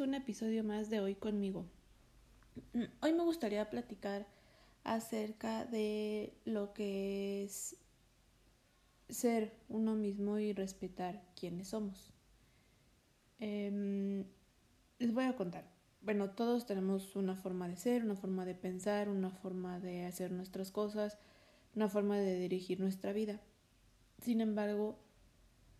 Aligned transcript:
un 0.00 0.14
episodio 0.14 0.64
más 0.64 0.90
de 0.90 0.98
hoy 0.98 1.14
conmigo. 1.14 1.66
Hoy 3.00 3.12
me 3.12 3.22
gustaría 3.22 3.70
platicar 3.70 4.26
acerca 4.82 5.64
de 5.66 6.32
lo 6.44 6.72
que 6.72 7.44
es 7.44 7.76
ser 9.08 9.52
uno 9.68 9.94
mismo 9.94 10.38
y 10.38 10.52
respetar 10.52 11.22
quiénes 11.38 11.68
somos. 11.68 12.12
Em, 13.38 14.24
les 14.98 15.12
voy 15.12 15.24
a 15.24 15.36
contar. 15.36 15.70
Bueno, 16.00 16.30
todos 16.30 16.66
tenemos 16.66 17.14
una 17.14 17.36
forma 17.36 17.68
de 17.68 17.76
ser, 17.76 18.04
una 18.04 18.16
forma 18.16 18.44
de 18.44 18.54
pensar, 18.54 19.08
una 19.08 19.30
forma 19.30 19.78
de 19.78 20.06
hacer 20.06 20.32
nuestras 20.32 20.72
cosas, 20.72 21.18
una 21.76 21.88
forma 21.88 22.18
de 22.18 22.38
dirigir 22.38 22.80
nuestra 22.80 23.12
vida. 23.12 23.40
Sin 24.20 24.40
embargo, 24.40 24.98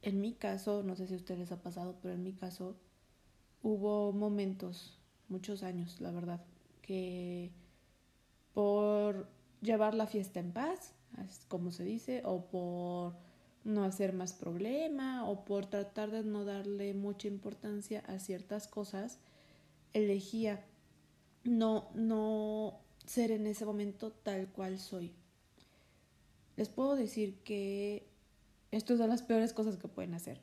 en 0.02 0.20
mi 0.20 0.34
caso, 0.34 0.84
no 0.84 0.94
sé 0.94 1.08
si 1.08 1.14
a 1.14 1.16
ustedes 1.16 1.40
les 1.40 1.52
ha 1.52 1.62
pasado, 1.62 1.98
pero 2.00 2.14
en 2.14 2.22
mi 2.22 2.32
caso 2.32 2.76
hubo 3.64 4.12
momentos, 4.12 5.00
muchos 5.28 5.64
años, 5.64 6.00
la 6.00 6.12
verdad, 6.12 6.44
que 6.82 7.50
por 8.52 9.26
llevar 9.62 9.94
la 9.94 10.06
fiesta 10.06 10.38
en 10.38 10.52
paz, 10.52 10.92
como 11.48 11.72
se 11.72 11.82
dice, 11.82 12.22
o 12.26 12.44
por 12.44 13.16
no 13.64 13.84
hacer 13.84 14.12
más 14.12 14.34
problema, 14.34 15.28
o 15.28 15.46
por 15.46 15.66
tratar 15.66 16.10
de 16.10 16.22
no 16.22 16.44
darle 16.44 16.92
mucha 16.92 17.26
importancia 17.26 18.04
a 18.06 18.18
ciertas 18.18 18.68
cosas, 18.68 19.18
elegía 19.94 20.62
no, 21.42 21.88
no 21.94 22.78
ser 23.06 23.30
en 23.30 23.46
ese 23.46 23.64
momento 23.64 24.12
tal 24.12 24.48
cual 24.48 24.78
soy. 24.78 25.14
Les 26.56 26.68
puedo 26.68 26.96
decir 26.96 27.38
que 27.44 28.06
esto 28.70 28.92
es 28.92 28.98
de 28.98 29.08
las 29.08 29.22
peores 29.22 29.54
cosas 29.54 29.78
que 29.78 29.88
pueden 29.88 30.12
hacer. 30.12 30.42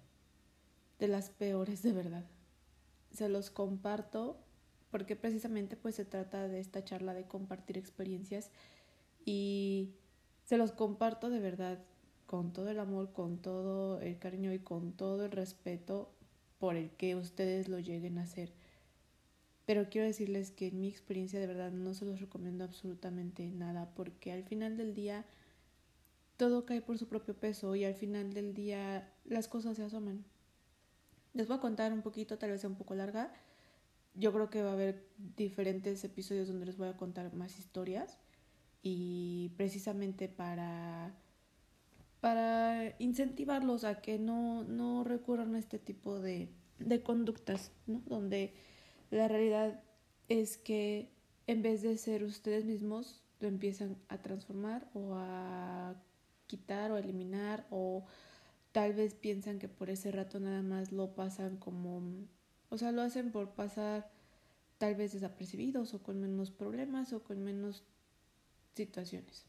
De 0.99 1.07
las 1.07 1.29
peores 1.29 1.83
de 1.83 1.93
verdad. 1.93 2.25
Se 3.11 3.29
los 3.29 3.49
comparto 3.49 4.37
porque 4.89 5.15
precisamente 5.15 5.77
pues 5.77 5.95
se 5.95 6.05
trata 6.05 6.47
de 6.47 6.59
esta 6.59 6.83
charla 6.83 7.13
de 7.13 7.25
compartir 7.25 7.77
experiencias 7.77 8.51
y 9.25 9.91
se 10.43 10.57
los 10.57 10.71
comparto 10.71 11.29
de 11.29 11.39
verdad 11.39 11.79
con 12.25 12.53
todo 12.53 12.69
el 12.69 12.79
amor, 12.79 13.13
con 13.13 13.41
todo 13.41 13.99
el 14.01 14.17
cariño 14.19 14.53
y 14.53 14.59
con 14.59 14.93
todo 14.93 15.25
el 15.25 15.31
respeto 15.31 16.11
por 16.59 16.75
el 16.75 16.91
que 16.91 17.15
ustedes 17.15 17.67
lo 17.67 17.79
lleguen 17.79 18.17
a 18.17 18.23
hacer. 18.23 18.53
Pero 19.65 19.89
quiero 19.89 20.07
decirles 20.07 20.51
que 20.51 20.67
en 20.67 20.81
mi 20.81 20.89
experiencia 20.89 21.39
de 21.39 21.47
verdad 21.47 21.71
no 21.71 21.93
se 21.93 22.05
los 22.05 22.19
recomiendo 22.19 22.63
absolutamente 22.63 23.49
nada 23.49 23.93
porque 23.95 24.31
al 24.31 24.43
final 24.43 24.77
del 24.77 24.93
día 24.93 25.25
todo 26.37 26.65
cae 26.65 26.81
por 26.81 26.97
su 26.97 27.07
propio 27.07 27.35
peso 27.35 27.75
y 27.75 27.83
al 27.83 27.93
final 27.93 28.33
del 28.33 28.53
día 28.53 29.13
las 29.25 29.47
cosas 29.47 29.77
se 29.77 29.83
asoman. 29.83 30.25
Les 31.33 31.47
voy 31.47 31.57
a 31.57 31.59
contar 31.61 31.93
un 31.93 32.01
poquito, 32.01 32.37
tal 32.37 32.51
vez 32.51 32.61
sea 32.61 32.69
un 32.69 32.75
poco 32.75 32.95
larga. 32.95 33.31
Yo 34.13 34.33
creo 34.33 34.49
que 34.49 34.61
va 34.61 34.71
a 34.71 34.73
haber 34.73 35.07
diferentes 35.37 36.03
episodios 36.03 36.47
donde 36.47 36.65
les 36.65 36.77
voy 36.77 36.89
a 36.89 36.97
contar 36.97 37.33
más 37.33 37.57
historias 37.59 38.17
y 38.83 39.53
precisamente 39.57 40.27
para 40.27 41.15
para 42.19 42.95
incentivarlos 42.99 43.83
a 43.83 43.99
que 43.99 44.19
no, 44.19 44.63
no 44.63 45.03
recurran 45.03 45.55
a 45.55 45.59
este 45.59 45.79
tipo 45.79 46.19
de, 46.19 46.49
de 46.77 47.01
conductas, 47.01 47.71
¿no? 47.87 48.03
Donde 48.05 48.53
la 49.09 49.27
realidad 49.27 49.81
es 50.29 50.57
que 50.57 51.09
en 51.47 51.63
vez 51.63 51.81
de 51.81 51.97
ser 51.97 52.23
ustedes 52.23 52.63
mismos, 52.63 53.23
lo 53.39 53.47
empiezan 53.47 53.97
a 54.07 54.21
transformar 54.21 54.87
o 54.93 55.15
a 55.15 55.95
quitar 56.45 56.91
o 56.91 56.97
eliminar 56.97 57.65
o 57.71 58.05
tal 58.71 58.93
vez 58.93 59.13
piensan 59.13 59.59
que 59.59 59.67
por 59.67 59.89
ese 59.89 60.11
rato 60.11 60.39
nada 60.39 60.61
más 60.61 60.91
lo 60.91 61.13
pasan 61.15 61.57
como, 61.57 62.01
o 62.69 62.77
sea, 62.77 62.91
lo 62.91 63.01
hacen 63.01 63.31
por 63.31 63.51
pasar 63.53 64.11
tal 64.77 64.95
vez 64.95 65.13
desapercibidos 65.13 65.93
o 65.93 66.01
con 66.01 66.19
menos 66.19 66.51
problemas 66.51 67.13
o 67.13 67.23
con 67.23 67.43
menos 67.43 67.83
situaciones. 68.73 69.45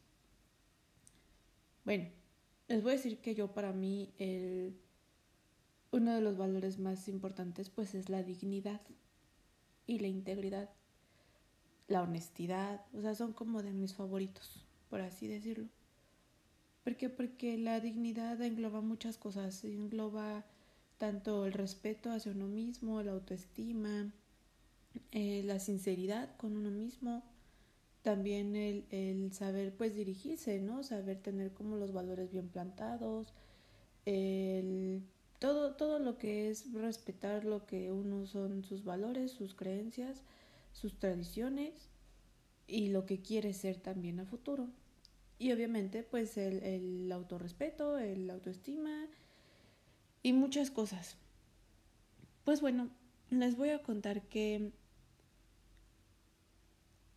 Bueno, 1.85 2.09
les 2.69 2.83
voy 2.83 2.93
a 2.93 2.97
decir 2.97 3.19
que 3.19 3.35
yo 3.35 3.53
para 3.53 3.73
mí 3.73 4.13
el, 4.19 4.77
uno 5.91 6.15
de 6.15 6.21
los 6.21 6.37
valores 6.37 6.79
más 6.79 7.09
importantes 7.09 7.71
pues 7.71 7.95
es 7.95 8.09
la 8.09 8.23
dignidad 8.23 8.81
y 9.87 9.99
la 9.99 10.09
integridad, 10.09 10.71
la 11.89 12.03
honestidad, 12.03 12.85
o 12.93 13.01
sea, 13.01 13.15
son 13.15 13.33
como 13.33 13.63
de 13.63 13.73
mis 13.73 13.95
favoritos, 13.95 14.65
por 14.89 15.01
así 15.01 15.27
decirlo. 15.27 15.69
¿Por 16.85 16.97
qué? 16.97 17.09
Porque 17.09 17.59
la 17.59 17.81
dignidad 17.81 18.41
engloba 18.43 18.81
muchas 18.81 19.17
cosas, 19.17 19.63
engloba 19.65 20.45
tanto 20.99 21.47
el 21.47 21.53
respeto 21.53 22.11
hacia 22.11 22.33
uno 22.33 22.49
mismo, 22.49 23.03
la 23.03 23.13
autoestima, 23.13 24.13
eh, 25.13 25.43
la 25.45 25.59
sinceridad 25.61 26.37
con 26.37 26.57
uno 26.57 26.71
mismo, 26.71 27.23
también 28.03 28.57
el, 28.57 28.85
el, 28.91 29.33
saber 29.33 29.75
pues 29.77 29.95
dirigirse, 29.95 30.61
¿no? 30.61 30.83
Saber 30.83 31.19
tener 31.23 31.53
como 31.53 31.77
los 31.77 31.93
valores 31.93 32.33
bien 32.33 32.49
plantados, 32.49 33.33
el, 34.05 35.03
todo, 35.39 35.75
todo 35.75 35.99
lo 35.99 36.19
que 36.19 36.51
es 36.51 36.73
respetar 36.73 37.45
lo 37.45 37.67
que 37.67 37.93
uno 37.93 38.27
son 38.27 38.65
sus 38.65 38.85
valores, 38.85 39.33
sus 39.33 39.55
creencias, 39.55 40.23
sus 40.73 40.99
tradiciones 40.99 41.89
y 42.67 42.89
lo 42.89 43.07
que 43.07 43.23
quiere 43.23 43.53
ser 43.53 43.77
también 43.77 44.21
a 44.21 44.25
futuro. 44.25 44.69
Y 45.43 45.51
obviamente 45.51 46.05
pues 46.05 46.37
el, 46.37 46.63
el 46.63 47.11
autorrespeto, 47.11 47.99
el 47.99 48.31
autoestima 48.31 49.09
y 50.23 50.33
muchas 50.33 50.71
cosas. 50.71 51.17
Pues 52.45 52.61
bueno, 52.61 52.91
les 53.29 53.57
voy 53.57 53.71
a 53.71 53.83
contar 53.83 54.23
que 54.23 54.71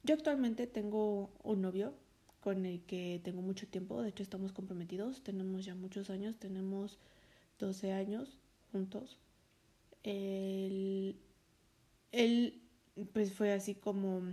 yo 0.01 0.15
actualmente 0.15 0.65
tengo 0.65 1.29
un 1.43 1.61
novio 1.61 1.93
con 2.39 2.65
el 2.65 2.81
que 2.81 3.21
tengo 3.23 3.43
mucho 3.43 3.67
tiempo, 3.67 4.01
de 4.01 4.09
hecho 4.09 4.23
estamos 4.23 4.53
comprometidos, 4.53 5.21
tenemos 5.21 5.63
ya 5.63 5.75
muchos 5.75 6.09
años, 6.09 6.35
tenemos 6.39 6.97
12 7.59 7.91
años 7.91 8.39
juntos. 8.71 9.19
Él, 10.01 11.15
él 12.11 12.59
pues 13.13 13.33
fue 13.33 13.53
así 13.53 13.75
como 13.75 14.23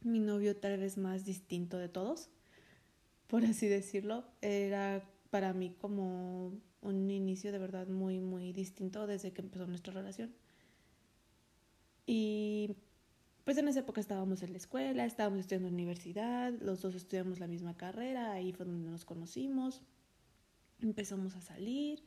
mi 0.00 0.20
novio 0.20 0.56
tal 0.56 0.78
vez 0.78 0.96
más 0.96 1.24
distinto 1.24 1.76
de 1.76 1.88
todos 1.88 2.30
por 3.28 3.44
así 3.44 3.68
decirlo, 3.68 4.24
era 4.40 5.08
para 5.30 5.52
mí 5.52 5.70
como 5.78 6.52
un 6.80 7.10
inicio 7.10 7.52
de 7.52 7.58
verdad 7.58 7.86
muy, 7.86 8.20
muy 8.20 8.52
distinto 8.52 9.06
desde 9.06 9.32
que 9.32 9.42
empezó 9.42 9.66
nuestra 9.66 9.92
relación. 9.92 10.34
Y 12.06 12.74
pues 13.44 13.58
en 13.58 13.68
esa 13.68 13.80
época 13.80 14.00
estábamos 14.00 14.42
en 14.42 14.52
la 14.52 14.58
escuela, 14.58 15.04
estábamos 15.04 15.40
estudiando 15.40 15.68
en 15.68 15.74
la 15.74 15.76
universidad, 15.76 16.52
los 16.60 16.82
dos 16.82 16.94
estudiamos 16.94 17.38
la 17.38 17.46
misma 17.46 17.76
carrera, 17.76 18.32
ahí 18.32 18.52
fue 18.52 18.66
donde 18.66 18.90
nos 18.90 19.04
conocimos, 19.04 19.82
empezamos 20.80 21.36
a 21.36 21.42
salir 21.42 22.02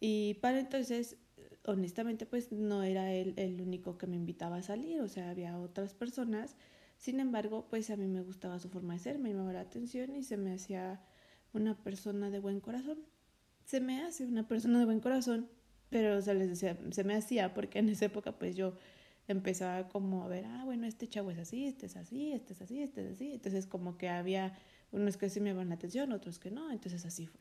y 0.00 0.34
para 0.34 0.60
entonces, 0.60 1.16
honestamente, 1.64 2.26
pues 2.26 2.52
no 2.52 2.84
era 2.84 3.12
él 3.12 3.34
el 3.36 3.60
único 3.60 3.98
que 3.98 4.06
me 4.06 4.16
invitaba 4.16 4.56
a 4.56 4.62
salir, 4.62 5.00
o 5.00 5.08
sea, 5.08 5.30
había 5.30 5.58
otras 5.58 5.94
personas 5.94 6.56
sin 6.98 7.20
embargo, 7.20 7.66
pues 7.70 7.90
a 7.90 7.96
mí 7.96 8.08
me 8.08 8.22
gustaba 8.22 8.58
su 8.58 8.68
forma 8.68 8.94
de 8.94 8.98
ser, 8.98 9.18
me 9.18 9.30
llamaba 9.30 9.52
la 9.52 9.60
atención 9.60 10.16
y 10.16 10.24
se 10.24 10.36
me 10.36 10.52
hacía 10.52 11.00
una 11.52 11.76
persona 11.82 12.28
de 12.28 12.40
buen 12.40 12.60
corazón. 12.60 12.98
Se 13.64 13.80
me 13.80 14.02
hace 14.02 14.26
una 14.26 14.48
persona 14.48 14.80
de 14.80 14.84
buen 14.84 15.00
corazón, 15.00 15.48
pero 15.90 16.20
se 16.20 16.34
les 16.34 16.48
decía, 16.48 16.76
se 16.90 17.04
me 17.04 17.14
hacía 17.14 17.54
porque 17.54 17.78
en 17.78 17.88
esa 17.88 18.06
época 18.06 18.32
pues 18.38 18.56
yo 18.56 18.74
empezaba 19.28 19.88
como 19.88 20.24
a 20.24 20.28
ver, 20.28 20.44
ah, 20.46 20.62
bueno, 20.64 20.86
este 20.86 21.08
chavo 21.08 21.30
es 21.30 21.38
así, 21.38 21.66
este 21.66 21.86
es 21.86 21.96
así, 21.96 22.32
este 22.32 22.54
es 22.54 22.62
así, 22.62 22.82
este 22.82 23.06
es 23.06 23.12
así. 23.12 23.32
Entonces 23.32 23.66
como 23.66 23.96
que 23.96 24.08
había 24.08 24.58
unos 24.90 25.16
que 25.16 25.28
sí 25.30 25.38
me 25.38 25.50
llamaban 25.50 25.68
la 25.68 25.76
atención, 25.76 26.10
otros 26.12 26.40
que 26.40 26.50
no, 26.50 26.72
entonces 26.72 27.04
así 27.06 27.26
fue. 27.26 27.40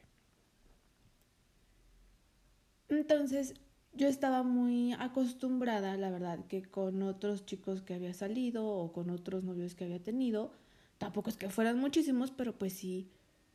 Entonces 2.90 3.56
yo 3.98 4.08
estaba 4.08 4.44
muy 4.44 4.94
acostumbrada, 4.94 5.98
la 5.98 6.10
verdad, 6.10 6.46
que 6.48 6.64
con 6.64 7.02
otros 7.04 7.46
chicos 7.46 7.82
que 7.82 7.96
había 7.96 8.14
salido 8.14 8.68
o 8.68 8.94
con 8.94 9.10
otros 9.10 9.44
novios 9.44 9.76
que 9.76 9.86
había 9.86 10.02
tenido, 10.02 10.52
tampoco 10.98 11.30
es 11.30 11.38
que 11.38 11.50
fueran 11.50 11.80
muchísimos, 11.80 12.32
pero 12.32 12.58
pues 12.58 12.74
sí, 12.74 13.10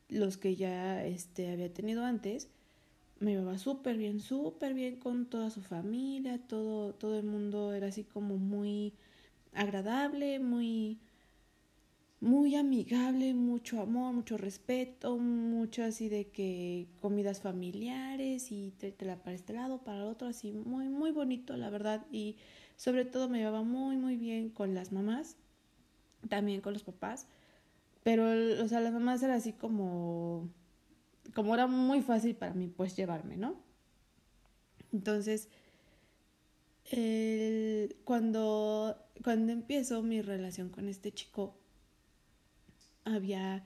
los 0.09 0.37
que 0.37 0.57
ya 0.57 1.05
este, 1.05 1.51
había 1.51 1.73
tenido 1.73 2.05
antes, 2.05 2.49
me 3.21 3.33
iba 3.33 3.57
súper 3.59 3.97
bien, 3.97 4.21
súper 4.21 4.75
bien 4.75 4.97
con 4.97 5.27
toda 5.27 5.51
su 5.51 5.63
familia, 5.63 6.39
todo, 6.47 6.93
todo 6.95 7.19
el 7.19 7.25
mundo 7.25 7.73
era 7.73 7.87
así 7.87 8.05
como 8.05 8.37
muy 8.37 8.93
agradable, 9.55 10.41
muy 10.41 10.99
muy 12.23 12.55
amigable, 12.55 13.35
mucho 13.35 13.81
amor, 13.81 14.15
mucho 14.15 14.39
respeto, 14.39 15.19
mucho 15.19 15.83
así 15.83 16.09
de 16.09 16.29
que 16.29 16.87
comidas 17.01 17.41
familiares 17.41 18.53
y 18.53 18.73
la 19.01 19.17
para 19.17 19.35
este 19.35 19.53
lado, 19.53 19.83
para 19.83 19.99
el 19.99 20.05
otro, 20.05 20.29
así 20.29 20.53
muy, 20.53 20.89
muy 20.89 21.11
bonito, 21.11 21.57
la 21.57 21.69
verdad. 21.69 22.07
Y 22.13 22.37
sobre 22.77 23.05
todo 23.05 23.29
me 23.29 23.39
llevaba 23.39 23.65
muy, 23.65 23.97
muy 23.97 24.17
bien 24.17 24.51
con 24.51 24.73
las 24.73 24.93
mamás, 24.93 25.37
también 26.29 26.61
con 26.61 26.75
los 26.75 26.85
papás. 26.85 27.27
Pero, 28.05 28.25
o 28.63 28.69
sea, 28.69 28.79
las 28.79 28.93
mamás 28.93 29.21
era 29.25 29.35
así 29.35 29.53
como, 29.53 30.49
como 31.35 31.55
era 31.55 31.67
muy 31.67 32.03
fácil 32.03 32.37
para 32.37 32.55
mí, 32.55 32.69
pues 32.69 32.95
llevarme, 32.95 33.37
¿no? 33.37 33.57
Entonces, 34.93 35.49
cuando, 38.05 38.97
cuando 39.25 39.51
empiezo 39.53 40.03
mi 40.05 40.23
relación 40.23 40.69
con 40.69 40.89
este 40.89 41.11
chico, 41.11 41.57
había 43.05 43.65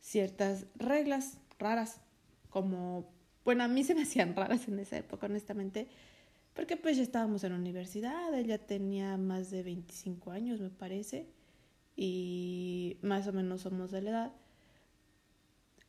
ciertas 0.00 0.66
reglas 0.76 1.38
raras, 1.58 2.00
como, 2.48 3.10
bueno, 3.44 3.64
a 3.64 3.68
mí 3.68 3.84
se 3.84 3.94
me 3.94 4.02
hacían 4.04 4.34
raras 4.34 4.68
en 4.68 4.78
esa 4.78 4.98
época, 4.98 5.26
honestamente, 5.26 5.88
porque 6.54 6.76
pues 6.76 6.96
ya 6.96 7.02
estábamos 7.02 7.44
en 7.44 7.52
la 7.52 7.58
universidad, 7.58 8.34
ella 8.34 8.58
tenía 8.58 9.16
más 9.16 9.50
de 9.50 9.62
25 9.62 10.32
años, 10.32 10.60
me 10.60 10.70
parece, 10.70 11.28
y 11.96 12.96
más 13.02 13.26
o 13.28 13.32
menos 13.32 13.62
somos 13.62 13.90
de 13.90 14.02
la 14.02 14.10
edad. 14.10 14.32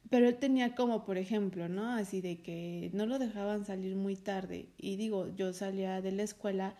Pero 0.10 0.28
él 0.28 0.36
tenía 0.36 0.76
como, 0.76 1.06
por 1.06 1.18
ejemplo, 1.18 1.70
¿no? 1.70 1.90
Así 1.94 2.20
de 2.20 2.42
que 2.42 2.92
no 2.94 3.06
lo 3.06 3.18
dejaban 3.18 3.66
salir 3.66 3.96
muy 3.96 4.18
tarde. 4.18 4.68
Y 4.78 4.98
digo, 4.98 5.34
yo 5.36 5.54
salía 5.54 6.02
de 6.02 6.12
la 6.12 6.24
escuela 6.24 6.76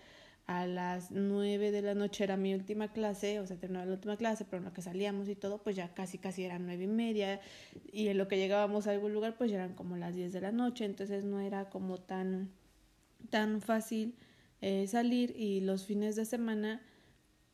a 0.60 0.68
las 0.68 1.12
nueve 1.12 1.72
de 1.72 1.82
la 1.82 1.96
noche, 1.96 2.24
era 2.24 2.38
mi 2.38 2.54
última 2.54 2.92
clase, 2.92 3.40
o 3.40 3.48
sea, 3.48 3.58
terminaba 3.58 3.86
la 3.86 3.94
última 3.94 4.18
clase, 4.18 4.46
pero 4.46 4.58
en 4.58 4.66
lo 4.66 4.74
que 4.74 4.82
salíamos 4.82 5.30
y 5.30 5.36
todo, 5.36 5.64
pues 5.64 5.76
ya 5.76 5.94
casi, 5.94 6.18
casi 6.18 6.44
eran 6.44 6.66
nueve 6.66 6.84
y 6.84 6.88
media. 6.88 7.40
Y 7.92 8.08
en 8.10 8.18
lo 8.18 8.28
que 8.28 8.38
llegábamos 8.38 8.88
a 8.88 8.92
algún 8.92 9.14
lugar, 9.14 9.38
pues 9.38 9.52
ya 9.52 9.58
eran 9.58 9.76
como 9.76 9.98
las 9.98 10.16
diez 10.16 10.34
de 10.34 10.42
la 10.42 10.52
noche. 10.52 10.86
Entonces 10.86 11.24
no 11.24 11.40
era 11.40 11.70
como 11.70 12.00
tan, 12.00 12.52
tan 13.30 13.62
fácil 13.62 14.16
eh, 14.62 14.88
salir. 14.88 15.34
Y 15.38 15.62
los 15.62 15.86
fines 15.86 16.16
de 16.16 16.26
semana 16.26 16.82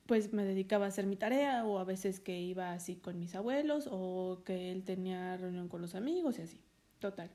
pues 0.08 0.34
me 0.34 0.46
dedicaba 0.46 0.86
a 0.86 0.88
hacer 0.88 1.06
mi 1.06 1.18
tarea 1.18 1.66
o 1.66 1.80
a 1.80 1.84
veces 1.84 2.20
que 2.20 2.40
iba 2.40 2.72
así 2.72 2.96
con 2.96 3.20
mis 3.20 3.36
abuelos 3.36 3.88
o 3.92 4.42
que 4.46 4.72
él 4.72 4.84
tenía 4.84 5.38
reunión 5.38 5.68
con 5.68 5.82
los 5.82 5.96
amigos 5.96 6.40
y 6.40 6.44
así, 6.44 6.62
total. 7.00 7.30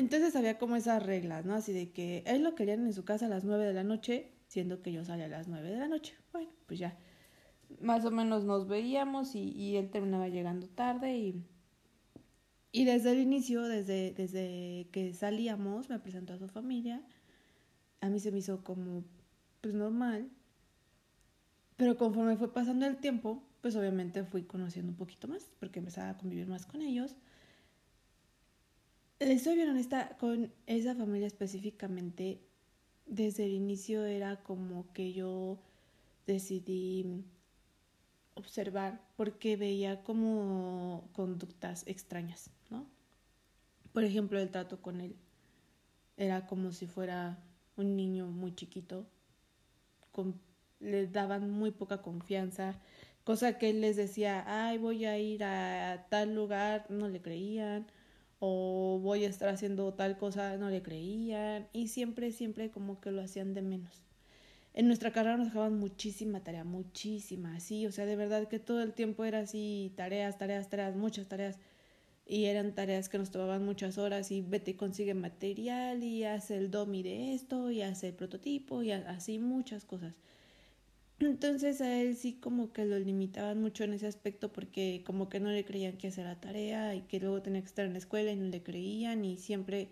Entonces 0.00 0.34
había 0.34 0.56
como 0.56 0.76
esas 0.76 1.04
reglas, 1.04 1.44
¿no? 1.44 1.54
Así 1.54 1.74
de 1.74 1.92
que 1.92 2.22
él 2.26 2.42
lo 2.42 2.54
querían 2.54 2.86
en 2.86 2.94
su 2.94 3.04
casa 3.04 3.26
a 3.26 3.28
las 3.28 3.44
nueve 3.44 3.66
de 3.66 3.74
la 3.74 3.84
noche, 3.84 4.32
siendo 4.48 4.80
que 4.80 4.92
yo 4.92 5.04
salía 5.04 5.26
a 5.26 5.28
las 5.28 5.46
nueve 5.46 5.70
de 5.70 5.78
la 5.78 5.88
noche. 5.88 6.14
Bueno, 6.32 6.48
pues 6.66 6.80
ya, 6.80 6.96
más 7.82 8.06
o 8.06 8.10
menos 8.10 8.44
nos 8.44 8.66
veíamos 8.66 9.34
y, 9.34 9.50
y 9.50 9.76
él 9.76 9.90
terminaba 9.90 10.28
llegando 10.28 10.68
tarde 10.68 11.18
y, 11.18 11.44
y 12.72 12.86
desde 12.86 13.12
el 13.12 13.18
inicio, 13.18 13.60
desde, 13.64 14.12
desde 14.12 14.88
que 14.90 15.12
salíamos, 15.12 15.90
me 15.90 15.98
presentó 15.98 16.32
a 16.32 16.38
su 16.38 16.48
familia. 16.48 17.02
A 18.00 18.08
mí 18.08 18.20
se 18.20 18.32
me 18.32 18.38
hizo 18.38 18.64
como, 18.64 19.04
pues 19.60 19.74
normal, 19.74 20.30
pero 21.76 21.98
conforme 21.98 22.36
fue 22.38 22.54
pasando 22.54 22.86
el 22.86 22.96
tiempo, 22.96 23.42
pues 23.60 23.76
obviamente 23.76 24.24
fui 24.24 24.44
conociendo 24.44 24.92
un 24.92 24.96
poquito 24.96 25.28
más, 25.28 25.52
porque 25.60 25.80
empezaba 25.80 26.08
a 26.08 26.16
convivir 26.16 26.46
más 26.46 26.64
con 26.64 26.80
ellos. 26.80 27.16
Estoy 29.20 29.56
bien 29.56 29.68
honesta, 29.68 30.16
con 30.18 30.50
esa 30.66 30.94
familia 30.94 31.26
específicamente, 31.26 32.40
desde 33.04 33.44
el 33.44 33.52
inicio 33.52 34.06
era 34.06 34.42
como 34.42 34.90
que 34.94 35.12
yo 35.12 35.58
decidí 36.26 37.22
observar 38.34 38.98
porque 39.18 39.58
veía 39.58 40.02
como 40.04 41.10
conductas 41.12 41.84
extrañas, 41.86 42.50
¿no? 42.70 42.86
Por 43.92 44.04
ejemplo, 44.04 44.38
el 44.40 44.48
trato 44.50 44.80
con 44.80 45.02
él 45.02 45.14
era 46.16 46.46
como 46.46 46.72
si 46.72 46.86
fuera 46.86 47.44
un 47.76 47.96
niño 47.96 48.26
muy 48.26 48.54
chiquito, 48.54 49.06
con 50.12 50.40
le 50.78 51.06
daban 51.08 51.50
muy 51.50 51.72
poca 51.72 52.00
confianza, 52.00 52.80
cosa 53.24 53.58
que 53.58 53.68
él 53.68 53.82
les 53.82 53.96
decía, 53.96 54.44
ay, 54.46 54.78
voy 54.78 55.04
a 55.04 55.18
ir 55.18 55.44
a 55.44 56.06
tal 56.08 56.34
lugar, 56.34 56.86
no 56.88 57.06
le 57.06 57.20
creían, 57.20 57.86
o 58.40 58.98
voy 59.02 59.24
a 59.24 59.28
estar 59.28 59.48
haciendo 59.50 59.94
tal 59.94 60.18
cosa, 60.18 60.56
no 60.56 60.70
le 60.70 60.82
creían, 60.82 61.68
y 61.72 61.88
siempre, 61.88 62.32
siempre 62.32 62.70
como 62.70 63.00
que 63.00 63.12
lo 63.12 63.22
hacían 63.22 63.54
de 63.54 63.62
menos. 63.62 64.02
En 64.74 64.86
nuestra 64.86 65.12
carrera 65.12 65.36
nos 65.36 65.48
dejaban 65.48 65.78
muchísima 65.78 66.42
tarea, 66.42 66.64
muchísima, 66.64 67.60
sí, 67.60 67.86
o 67.86 67.92
sea, 67.92 68.06
de 68.06 68.16
verdad 68.16 68.48
que 68.48 68.58
todo 68.58 68.82
el 68.82 68.94
tiempo 68.94 69.24
era 69.24 69.40
así, 69.40 69.92
tareas, 69.96 70.38
tareas, 70.38 70.68
tareas, 70.70 70.96
muchas 70.96 71.26
tareas, 71.28 71.58
y 72.26 72.46
eran 72.46 72.74
tareas 72.74 73.08
que 73.08 73.18
nos 73.18 73.30
tomaban 73.30 73.64
muchas 73.64 73.98
horas, 73.98 74.30
y 74.30 74.40
vete 74.42 74.72
y 74.72 74.74
consigue 74.74 75.14
material, 75.14 76.02
y 76.04 76.24
hace 76.24 76.56
el 76.56 76.70
domi 76.70 77.02
de 77.02 77.34
esto, 77.34 77.70
y 77.70 77.82
hace 77.82 78.08
el 78.08 78.14
prototipo, 78.14 78.82
y 78.82 78.92
así 78.92 79.38
muchas 79.38 79.84
cosas. 79.84 80.14
Entonces 81.20 81.82
a 81.82 82.00
él 82.00 82.16
sí 82.16 82.34
como 82.40 82.72
que 82.72 82.86
lo 82.86 82.98
limitaban 82.98 83.60
mucho 83.60 83.84
en 83.84 83.92
ese 83.92 84.06
aspecto 84.06 84.52
porque 84.52 85.02
como 85.04 85.28
que 85.28 85.38
no 85.38 85.50
le 85.50 85.66
creían 85.66 85.98
que 85.98 86.08
hacer 86.08 86.24
la 86.24 86.40
tarea 86.40 86.94
y 86.94 87.02
que 87.02 87.20
luego 87.20 87.42
tenía 87.42 87.60
que 87.60 87.66
estar 87.66 87.84
en 87.84 87.92
la 87.92 87.98
escuela 87.98 88.32
y 88.32 88.36
no 88.36 88.48
le 88.48 88.62
creían 88.62 89.24
y 89.26 89.36
siempre 89.36 89.88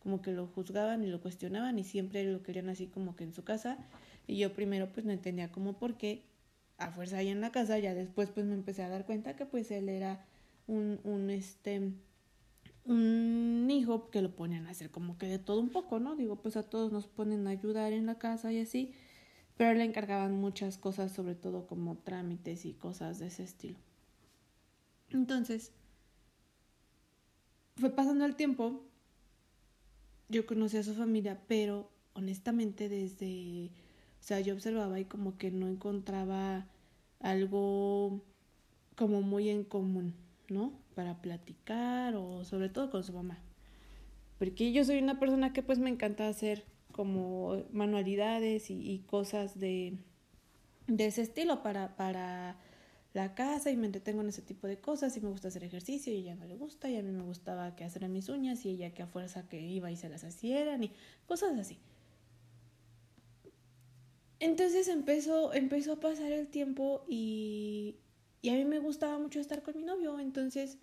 como 0.00 0.22
que 0.22 0.32
lo 0.32 0.48
juzgaban 0.48 1.04
y 1.04 1.06
lo 1.06 1.20
cuestionaban 1.20 1.78
y 1.78 1.84
siempre 1.84 2.24
lo 2.24 2.42
querían 2.42 2.68
así 2.68 2.88
como 2.88 3.14
que 3.14 3.22
en 3.22 3.32
su 3.32 3.44
casa 3.44 3.78
y 4.26 4.38
yo 4.38 4.52
primero 4.52 4.92
pues 4.92 5.06
no 5.06 5.12
entendía 5.12 5.52
como 5.52 5.78
por 5.78 5.96
qué 5.96 6.24
a 6.78 6.90
fuerza 6.90 7.18
ahí 7.18 7.28
en 7.28 7.40
la 7.40 7.52
casa 7.52 7.78
ya 7.78 7.94
después 7.94 8.30
pues 8.30 8.44
me 8.44 8.54
empecé 8.54 8.82
a 8.82 8.88
dar 8.88 9.06
cuenta 9.06 9.36
que 9.36 9.46
pues 9.46 9.70
él 9.70 9.88
era 9.88 10.26
un, 10.66 10.98
un 11.04 11.30
este 11.30 11.92
un 12.84 13.68
hijo 13.70 14.10
que 14.10 14.20
lo 14.20 14.34
ponían 14.34 14.66
a 14.66 14.70
hacer 14.70 14.90
como 14.90 15.16
que 15.16 15.26
de 15.26 15.38
todo 15.38 15.60
un 15.60 15.70
poco, 15.70 16.00
¿no? 16.00 16.16
Digo, 16.16 16.42
pues 16.42 16.56
a 16.56 16.64
todos 16.64 16.90
nos 16.90 17.06
ponen 17.06 17.46
a 17.46 17.50
ayudar 17.50 17.92
en 17.92 18.06
la 18.06 18.18
casa 18.18 18.52
y 18.52 18.58
así 18.58 18.92
pero 19.56 19.74
le 19.74 19.84
encargaban 19.84 20.34
muchas 20.34 20.78
cosas, 20.78 21.12
sobre 21.12 21.34
todo 21.34 21.66
como 21.66 21.96
trámites 21.96 22.64
y 22.64 22.72
cosas 22.72 23.18
de 23.18 23.26
ese 23.26 23.44
estilo. 23.44 23.78
Entonces, 25.10 25.72
fue 27.76 27.90
pasando 27.90 28.24
el 28.24 28.36
tiempo, 28.36 28.82
yo 30.28 30.46
conocí 30.46 30.76
a 30.76 30.82
su 30.82 30.94
familia, 30.94 31.42
pero 31.46 31.90
honestamente 32.14 32.88
desde, 32.88 33.70
o 34.20 34.22
sea, 34.22 34.40
yo 34.40 34.54
observaba 34.54 34.98
y 35.00 35.04
como 35.04 35.36
que 35.36 35.50
no 35.50 35.68
encontraba 35.68 36.66
algo 37.20 38.22
como 38.96 39.22
muy 39.22 39.48
en 39.48 39.64
común, 39.64 40.14
¿no? 40.48 40.72
Para 40.94 41.20
platicar 41.20 42.14
o 42.16 42.44
sobre 42.44 42.68
todo 42.68 42.90
con 42.90 43.04
su 43.04 43.12
mamá. 43.12 43.38
Porque 44.38 44.72
yo 44.72 44.84
soy 44.84 44.98
una 44.98 45.18
persona 45.18 45.52
que 45.52 45.62
pues 45.62 45.78
me 45.78 45.90
encanta 45.90 46.28
hacer 46.28 46.64
como 46.92 47.64
manualidades 47.72 48.70
y, 48.70 49.04
cosas 49.06 49.58
de, 49.58 49.98
de 50.86 51.06
ese 51.06 51.22
estilo 51.22 51.62
para, 51.62 51.96
para 51.96 52.56
la 53.14 53.34
casa 53.34 53.70
y 53.70 53.76
me 53.76 53.86
entretengo 53.86 54.22
en 54.22 54.28
ese 54.28 54.42
tipo 54.42 54.66
de 54.66 54.78
cosas 54.80 55.16
y 55.16 55.20
me 55.20 55.28
gusta 55.28 55.48
hacer 55.48 55.64
ejercicio 55.64 56.12
y 56.12 56.16
ella 56.16 56.34
no 56.34 56.46
le 56.46 56.56
gusta 56.56 56.88
y 56.88 56.96
a 56.96 57.02
mí 57.02 57.10
me 57.10 57.22
gustaba 57.22 57.76
que 57.76 57.84
hacer 57.84 58.08
mis 58.08 58.28
uñas 58.28 58.64
y 58.64 58.70
ella 58.70 58.94
que 58.94 59.02
a 59.02 59.06
fuerza 59.06 59.48
que 59.48 59.60
iba 59.60 59.90
y 59.90 59.96
se 59.96 60.08
las 60.08 60.24
hicieran 60.24 60.84
y 60.84 60.92
cosas 61.26 61.58
así. 61.58 61.78
Entonces 64.40 64.88
empezó, 64.88 65.52
empezó 65.52 65.92
a 65.92 66.00
pasar 66.00 66.32
el 66.32 66.48
tiempo 66.48 67.04
y, 67.08 67.96
y 68.40 68.50
a 68.50 68.54
mí 68.54 68.64
me 68.64 68.80
gustaba 68.80 69.18
mucho 69.18 69.38
estar 69.40 69.62
con 69.62 69.76
mi 69.76 69.84
novio, 69.84 70.18
entonces 70.18 70.78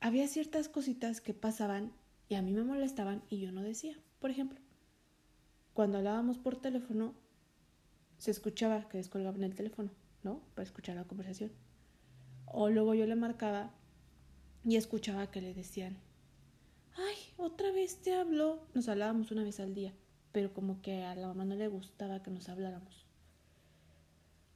había 0.00 0.28
ciertas 0.28 0.68
cositas 0.68 1.20
que 1.20 1.34
pasaban 1.34 1.92
y 2.28 2.36
a 2.36 2.42
mí 2.42 2.52
me 2.52 2.62
molestaban 2.62 3.22
y 3.28 3.38
yo 3.38 3.52
no 3.52 3.62
decía. 3.62 3.98
Por 4.18 4.30
ejemplo, 4.30 4.58
cuando 5.74 5.98
hablábamos 5.98 6.38
por 6.38 6.56
teléfono, 6.56 7.14
se 8.18 8.30
escuchaba 8.30 8.88
que 8.88 8.98
descolgaban 8.98 9.44
el 9.44 9.54
teléfono, 9.54 9.90
¿no? 10.22 10.40
Para 10.54 10.64
escuchar 10.64 10.96
la 10.96 11.04
conversación. 11.04 11.52
O 12.46 12.70
luego 12.70 12.94
yo 12.94 13.06
le 13.06 13.16
marcaba 13.16 13.70
y 14.64 14.76
escuchaba 14.76 15.30
que 15.30 15.40
le 15.40 15.54
decían, 15.54 15.98
ay, 16.96 17.16
otra 17.36 17.70
vez 17.72 18.00
te 18.02 18.14
hablo. 18.14 18.66
Nos 18.74 18.88
hablábamos 18.88 19.30
una 19.30 19.44
vez 19.44 19.60
al 19.60 19.74
día, 19.74 19.92
pero 20.32 20.52
como 20.52 20.80
que 20.80 21.04
a 21.04 21.14
la 21.14 21.28
mamá 21.28 21.44
no 21.44 21.54
le 21.54 21.68
gustaba 21.68 22.22
que 22.22 22.30
nos 22.30 22.48
habláramos. 22.48 23.04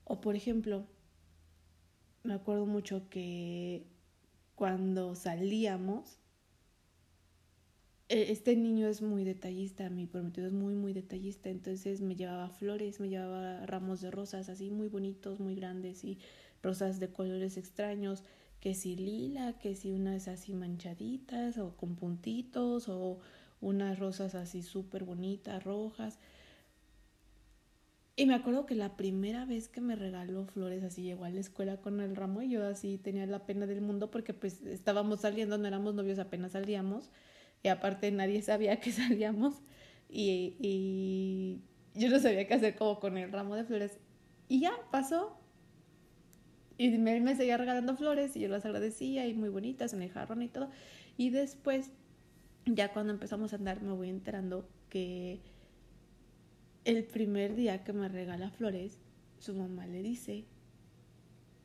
O 0.05 0.21
por 0.21 0.37
ejemplo, 0.37 0.87
me 2.23 2.35
acuerdo 2.35 2.67
mucho 2.67 3.09
que 3.09 3.87
cuando 4.57 5.15
salíamos, 5.15 6.19
este 8.11 8.57
niño 8.57 8.89
es 8.89 9.03
muy 9.03 9.23
detallista, 9.23 9.89
mi 9.89 10.07
prometido 10.07 10.49
es 10.49 10.53
muy, 10.53 10.75
muy 10.75 10.93
detallista, 10.93 11.49
entonces 11.49 12.01
me 12.01 12.17
llevaba 12.17 12.51
flores, 12.51 12.99
me 12.99 13.09
llevaba 13.09 13.65
ramos 13.67 14.01
de 14.01 14.11
rosas 14.11 14.49
así 14.49 14.71
muy 14.71 14.89
bonitos, 14.89 15.39
muy 15.39 15.55
grandes 15.55 16.03
y 16.03 16.19
rosas 16.61 16.99
de 16.99 17.13
colores 17.13 17.57
extraños, 17.57 18.25
que 18.59 18.75
si 18.75 18.97
lila, 18.97 19.59
que 19.61 19.77
si 19.77 19.93
unas 19.93 20.27
así 20.27 20.55
manchaditas 20.55 21.57
o 21.59 21.77
con 21.77 21.95
puntitos 21.95 22.89
o 22.89 23.21
unas 23.61 24.01
rosas 24.01 24.35
así 24.35 24.63
súper 24.63 25.05
bonitas, 25.05 25.63
rojas. 25.63 26.19
Y 28.17 28.27
me 28.27 28.35
acuerdo 28.35 28.67
que 28.67 28.75
la 28.75 28.97
primera 28.97 29.45
vez 29.45 29.69
que 29.69 29.81
me 29.81 29.95
regaló 29.95 30.47
flores 30.47 30.83
así 30.83 31.03
llegó 31.03 31.25
a 31.27 31.31
la 31.31 31.41
escuela 31.41 31.77
con 31.77 32.01
el 32.01 32.17
ramo 32.17 32.43
y 32.43 32.51
yo 32.51 32.67
así 32.67 32.99
tenía 32.99 33.25
la 33.27 33.47
pena 33.47 33.67
del 33.67 33.83
mundo 33.83 34.11
porque 34.11 34.35
pues 34.35 34.63
estábamos 34.63 35.21
saliendo, 35.21 35.59
no 35.59 35.69
éramos 35.69 35.95
novios, 35.95 36.19
apenas 36.19 36.53
salíamos 36.53 37.09
y 37.63 37.69
aparte 37.69 38.11
nadie 38.11 38.43
sabía 38.43 38.81
que 38.81 38.93
salíamos 38.93 39.63
y, 40.09 40.57
y 40.59 41.61
yo 41.95 42.09
no 42.09 42.19
sabía 42.19 42.47
qué 42.47 42.55
hacer 42.55 42.77
como 42.77 43.01
con 43.01 43.17
el 43.17 43.31
ramo 43.31 43.55
de 43.57 43.65
flores. 43.65 43.99
Y 44.49 44.61
ya 44.61 44.73
pasó. 44.91 45.37
Y 46.79 46.89
me, 46.99 47.21
me 47.21 47.37
seguía 47.37 47.57
regalando 47.57 47.97
flores 47.97 48.37
y 48.37 48.41
yo 48.41 48.49
las 48.49 48.65
agradecía 48.65 49.27
y 49.27 49.35
muy 49.35 49.51
bonitas 49.51 49.93
en 49.93 50.03
el 50.03 50.11
jarrón 50.11 50.43
y 50.43 50.49
todo. 50.49 50.71
Y 51.17 51.31
después, 51.31 51.91
ya 52.65 52.93
cuando 52.93 53.13
empezamos 53.13 53.53
a 53.53 53.57
andar, 53.57 53.83
me 53.83 53.93
voy 53.93 54.09
enterando 54.09 54.67
que 54.89 55.41
el 56.85 57.05
primer 57.05 57.55
día 57.55 57.85
que 57.85 57.93
me 57.93 58.09
regala 58.09 58.51
flores, 58.51 58.99
su 59.39 59.55
mamá 59.55 59.87
le 59.87 60.03
dice 60.03 60.47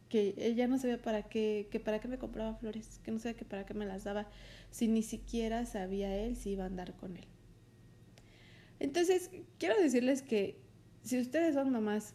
que 0.09 0.35
ella 0.37 0.67
no 0.67 0.77
sabía 0.77 1.01
para 1.01 1.23
qué, 1.23 1.67
que 1.71 1.79
para 1.79 1.99
qué 1.99 2.07
me 2.07 2.17
compraba 2.17 2.55
flores, 2.55 2.99
que 3.03 3.11
no 3.11 3.19
sabía 3.19 3.37
que 3.37 3.45
para 3.45 3.65
qué 3.65 3.73
me 3.73 3.85
las 3.85 4.03
daba, 4.03 4.27
si 4.71 4.87
ni 4.87 5.03
siquiera 5.03 5.65
sabía 5.65 6.15
él 6.15 6.35
si 6.35 6.51
iba 6.51 6.63
a 6.63 6.67
andar 6.67 6.95
con 6.95 7.17
él. 7.17 7.25
Entonces, 8.79 9.31
quiero 9.57 9.79
decirles 9.81 10.21
que 10.21 10.57
si 11.03 11.19
ustedes 11.19 11.55
son 11.55 11.71
mamás 11.71 12.13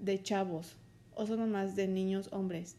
de 0.00 0.22
chavos 0.22 0.76
o 1.14 1.26
son 1.26 1.40
mamás 1.40 1.76
de 1.76 1.88
niños 1.88 2.28
hombres, 2.32 2.76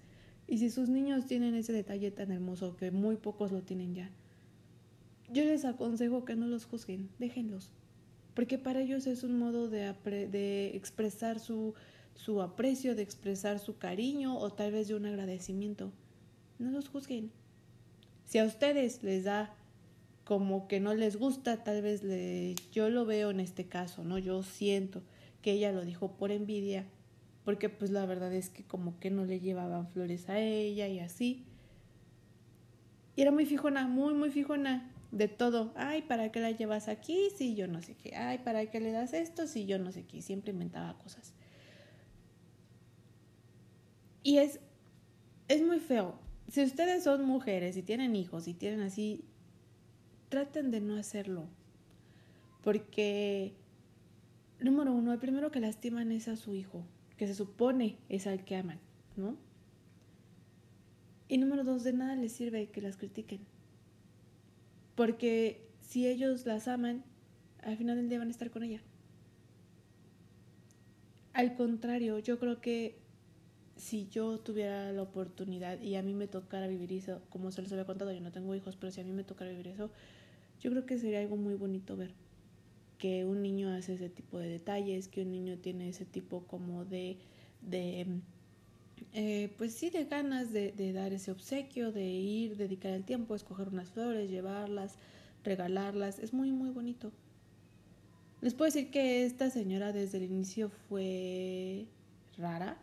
y 0.48 0.58
si 0.58 0.70
sus 0.70 0.90
niños 0.90 1.28
tienen 1.28 1.56
ese 1.56 1.72
detalle 1.72 2.12
tan 2.12 2.32
hermoso 2.32 2.76
que 2.76 2.92
muy 2.92 3.16
pocos 3.16 3.52
lo 3.52 3.62
tienen 3.62 3.96
ya, 3.96 4.10
yo 5.30 5.46
les 5.46 5.64
aconsejo 5.64 6.26
que 6.26 6.36
no 6.36 6.46
los 6.48 6.66
juzguen, 6.66 7.10
déjenlos, 7.20 7.72
porque 8.34 8.58
para 8.58 8.82
ellos 8.82 9.08
es 9.08 9.24
un 9.24 9.40
modo 9.40 9.70
de, 9.70 9.94
de 10.04 10.76
expresar 10.76 11.40
su, 11.40 11.74
su 12.16 12.42
aprecio, 12.42 12.96
de 12.96 13.02
expresar 13.02 13.60
su 13.60 13.78
cariño 13.78 14.38
o 14.38 14.52
tal 14.52 14.72
vez 14.72 14.88
de 14.88 14.96
un 14.96 15.06
agradecimiento. 15.06 15.92
No 16.60 16.72
los 16.72 16.90
juzguen. 16.90 17.32
Si 18.26 18.38
a 18.38 18.46
ustedes 18.46 19.04
les 19.04 19.24
da 19.24 19.54
como 20.24 20.68
que 20.68 20.80
no 20.80 20.94
les 20.94 21.18
gusta, 21.18 21.64
tal 21.64 21.82
vez 21.82 22.04
le, 22.04 22.56
yo 22.72 22.90
lo 22.90 23.06
veo 23.06 23.32
en 23.32 23.40
este 23.40 23.68
caso, 23.68 24.04
¿no? 24.04 24.18
Yo 24.18 24.44
siento 24.44 25.02
que 25.42 25.52
ella 25.54 25.72
lo 25.72 25.84
dijo 25.84 26.14
por 26.14 26.32
envidia, 26.32 26.86
porque 27.44 27.70
pues 27.70 27.92
la 27.92 28.06
verdad 28.06 28.34
es 28.34 28.50
que 28.50 28.64
como 28.64 29.00
que 29.00 29.10
no 29.10 29.26
le 29.26 29.40
llevaban 29.40 29.88
flores 29.88 30.30
a 30.30 30.40
ella 30.40 30.88
y 30.88 31.00
así. 31.00 31.44
Y 33.16 33.22
era 33.22 33.32
muy 33.32 33.46
fijona, 33.46 33.88
muy, 33.88 34.14
muy 34.14 34.30
fijona 34.30 34.92
de 35.12 35.28
todo. 35.28 35.74
Ay, 35.76 36.04
¿para 36.04 36.32
qué 36.32 36.40
la 36.40 36.52
llevas 36.52 36.88
aquí? 36.88 37.28
Sí, 37.36 37.56
yo 37.56 37.68
no 37.68 37.82
sé 37.82 37.96
qué. 37.96 38.16
Ay, 38.16 38.40
¿para 38.40 38.66
qué 38.68 38.80
le 38.80 38.92
das 38.92 39.14
esto? 39.14 39.48
Sí, 39.48 39.66
yo 39.66 39.80
no 39.80 39.92
sé 39.92 40.06
qué. 40.06 40.22
Siempre 40.22 40.52
inventaba 40.54 40.98
cosas. 40.98 41.34
Y 44.24 44.38
es, 44.38 44.60
es 45.48 45.64
muy 45.64 45.80
feo. 45.80 46.20
Si 46.48 46.64
ustedes 46.64 47.04
son 47.04 47.26
mujeres 47.26 47.78
y 47.78 47.84
tienen 47.84 48.16
hijos 48.16 48.48
y 48.48 48.54
tienen 48.54 48.82
así, 48.82 49.24
traten 50.30 50.72
de 50.72 50.82
no 50.82 50.96
hacerlo. 50.98 51.48
Porque, 52.64 53.54
número 54.60 54.92
uno, 54.94 55.14
el 55.14 55.20
primero 55.20 55.52
que 55.52 55.60
lastiman 55.60 56.12
es 56.12 56.28
a 56.28 56.36
su 56.36 56.56
hijo, 56.56 56.86
que 57.18 57.28
se 57.28 57.36
supone 57.36 57.98
es 58.10 58.28
al 58.28 58.44
que 58.44 58.56
aman, 58.56 58.80
¿no? 59.16 59.36
Y 61.28 61.38
número 61.38 61.64
dos, 61.64 61.84
de 61.84 61.94
nada 61.94 62.16
les 62.16 62.34
sirve 62.34 62.70
que 62.70 62.82
las 62.82 62.98
critiquen. 62.98 63.40
Porque 64.96 65.66
si 65.80 66.08
ellos 66.08 66.46
las 66.46 66.68
aman, 66.68 67.04
al 67.64 67.78
final 67.78 67.96
del 67.96 68.10
día 68.10 68.20
van 68.20 68.28
a 68.28 68.32
estar 68.32 68.52
con 68.52 68.64
ella. 68.64 68.82
Al 71.34 71.56
contrario, 71.56 72.20
yo 72.20 72.38
creo 72.38 72.60
que 72.60 73.01
si 73.82 74.08
yo 74.10 74.38
tuviera 74.40 74.92
la 74.92 75.02
oportunidad 75.02 75.82
y 75.82 75.96
a 75.96 76.04
mí 76.04 76.14
me 76.14 76.28
tocara 76.28 76.68
vivir 76.68 76.94
eso, 76.94 77.20
como 77.32 77.52
se 77.52 77.64
les 77.64 77.72
había 77.72 77.86
contado, 77.86 78.12
yo 78.14 78.22
no 78.22 78.32
tengo 78.32 78.54
hijos, 78.54 78.76
pero 78.76 78.92
si 78.92 79.02
a 79.02 79.04
mí 79.04 79.12
me 79.12 79.24
tocara 79.24 79.50
vivir 79.50 79.70
eso, 79.70 79.90
yo 80.62 80.70
creo 80.70 80.86
que 80.86 81.00
sería 81.00 81.20
algo 81.20 81.36
muy 81.36 81.56
bonito 81.56 81.98
ver 81.98 82.12
que 83.00 83.26
un 83.26 83.42
niño 83.42 83.74
hace 83.74 83.96
ese 83.96 84.10
tipo 84.10 84.38
de 84.38 84.50
detalles, 84.50 85.08
que 85.08 85.24
un 85.24 85.32
niño 85.32 85.58
tiene 85.58 85.90
ese 85.90 86.06
tipo 86.06 86.44
como 86.46 86.86
de, 86.86 87.18
de 87.64 88.06
eh, 89.14 89.52
pues 89.58 89.74
sí, 89.74 89.90
de 89.90 90.06
ganas 90.06 90.54
de, 90.54 90.72
de, 90.74 90.94
dar 90.94 91.12
ese 91.12 91.32
obsequio, 91.32 91.92
de 91.92 92.06
ir, 92.06 92.58
dedicar 92.58 92.92
el 92.92 93.04
tiempo, 93.04 93.34
escoger 93.34 93.70
unas 93.70 93.90
flores, 93.90 94.30
llevarlas, 94.30 94.94
regalarlas. 95.44 96.20
Es 96.20 96.34
muy, 96.34 96.52
muy 96.52 96.70
bonito. 96.70 97.12
Les 98.42 98.54
puedo 98.54 98.68
decir 98.72 98.92
que 98.92 99.26
esta 99.26 99.50
señora 99.50 99.92
desde 99.92 100.20
el 100.20 100.26
inicio 100.26 100.70
fue 100.70 101.88
rara, 102.38 102.78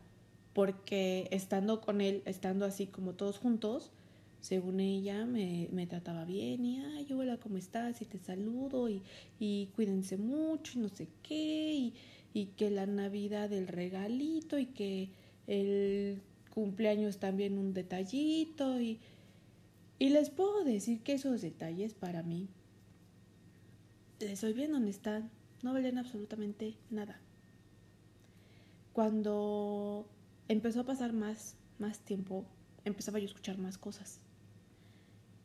porque 0.59 1.29
estando 1.31 1.81
con 1.81 2.01
él, 2.01 2.21
estando 2.25 2.65
así 2.65 2.89
como 2.89 3.15
todos 3.15 3.39
juntos, 3.39 3.93
según 4.41 4.81
ella 4.81 5.25
me, 5.25 5.69
me 5.71 5.87
trataba 5.87 6.25
bien 6.25 6.65
y, 6.65 6.81
ay, 6.81 7.07
hola, 7.13 7.37
¿cómo 7.37 7.59
estás? 7.59 8.03
Y 8.03 8.07
te 8.07 8.19
saludo 8.19 8.89
y, 8.89 9.05
y 9.39 9.69
cuídense 9.77 10.17
mucho 10.17 10.73
y 10.77 10.83
no 10.83 10.89
sé 10.89 11.07
qué, 11.23 11.75
y, 11.75 11.95
y 12.35 12.47
que 12.57 12.73
la 12.73 12.87
Navidad 12.87 13.49
del 13.49 13.69
regalito 13.69 14.59
y 14.59 14.67
que 14.67 15.11
el 15.47 16.23
cumpleaños 16.53 17.19
también 17.19 17.57
un 17.57 17.73
detallito 17.73 18.81
y, 18.81 18.99
y 20.01 20.09
les 20.09 20.29
puedo 20.29 20.65
decir 20.65 21.03
que 21.03 21.13
esos 21.13 21.41
detalles 21.41 21.95
para 21.95 22.25
mí, 22.25 22.49
les 24.19 24.41
soy 24.41 24.55
bien 24.55 24.75
honesta, 24.75 25.23
no 25.63 25.73
valen 25.73 25.99
absolutamente 25.99 26.75
nada. 26.91 27.21
Cuando 28.93 30.09
empezó 30.49 30.81
a 30.81 30.85
pasar 30.85 31.13
más, 31.13 31.57
más 31.79 32.01
tiempo, 32.01 32.47
empezaba 32.85 33.19
yo 33.19 33.25
a 33.25 33.29
escuchar 33.29 33.59
más 33.59 33.79
cosas. 33.79 34.21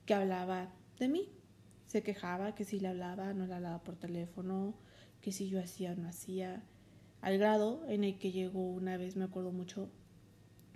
Que 0.06 0.14
hablaba 0.14 0.74
de 0.98 1.08
mí. 1.10 1.30
Se 1.86 2.02
quejaba 2.02 2.56
que 2.56 2.66
si 2.66 2.80
le 2.80 2.88
hablaba, 2.88 3.34
no 3.34 3.46
le 3.46 3.54
hablaba 3.54 3.84
por 3.84 3.96
teléfono, 3.96 4.74
que 5.22 5.32
si 5.32 5.50
yo 5.50 5.60
hacía 5.60 5.92
o 5.92 5.96
no 5.96 6.08
hacía 6.08 6.64
al 7.22 7.38
grado 7.38 7.86
en 7.88 8.04
el 8.04 8.18
que 8.18 8.32
llegó 8.32 8.68
una 8.72 8.98
vez, 8.98 9.16
me 9.16 9.24
acuerdo 9.24 9.52
mucho, 9.52 9.90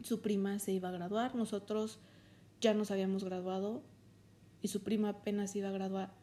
su 0.01 0.21
prima 0.21 0.59
se 0.59 0.71
iba 0.71 0.89
a 0.89 0.93
graduar, 0.93 1.35
nosotros 1.35 1.99
ya 2.61 2.73
nos 2.73 2.91
habíamos 2.91 3.23
graduado 3.23 3.83
y 4.61 4.69
su 4.69 4.83
prima 4.83 5.09
apenas 5.09 5.55
iba 5.55 5.69
a 5.69 5.73
graduar 5.73 6.13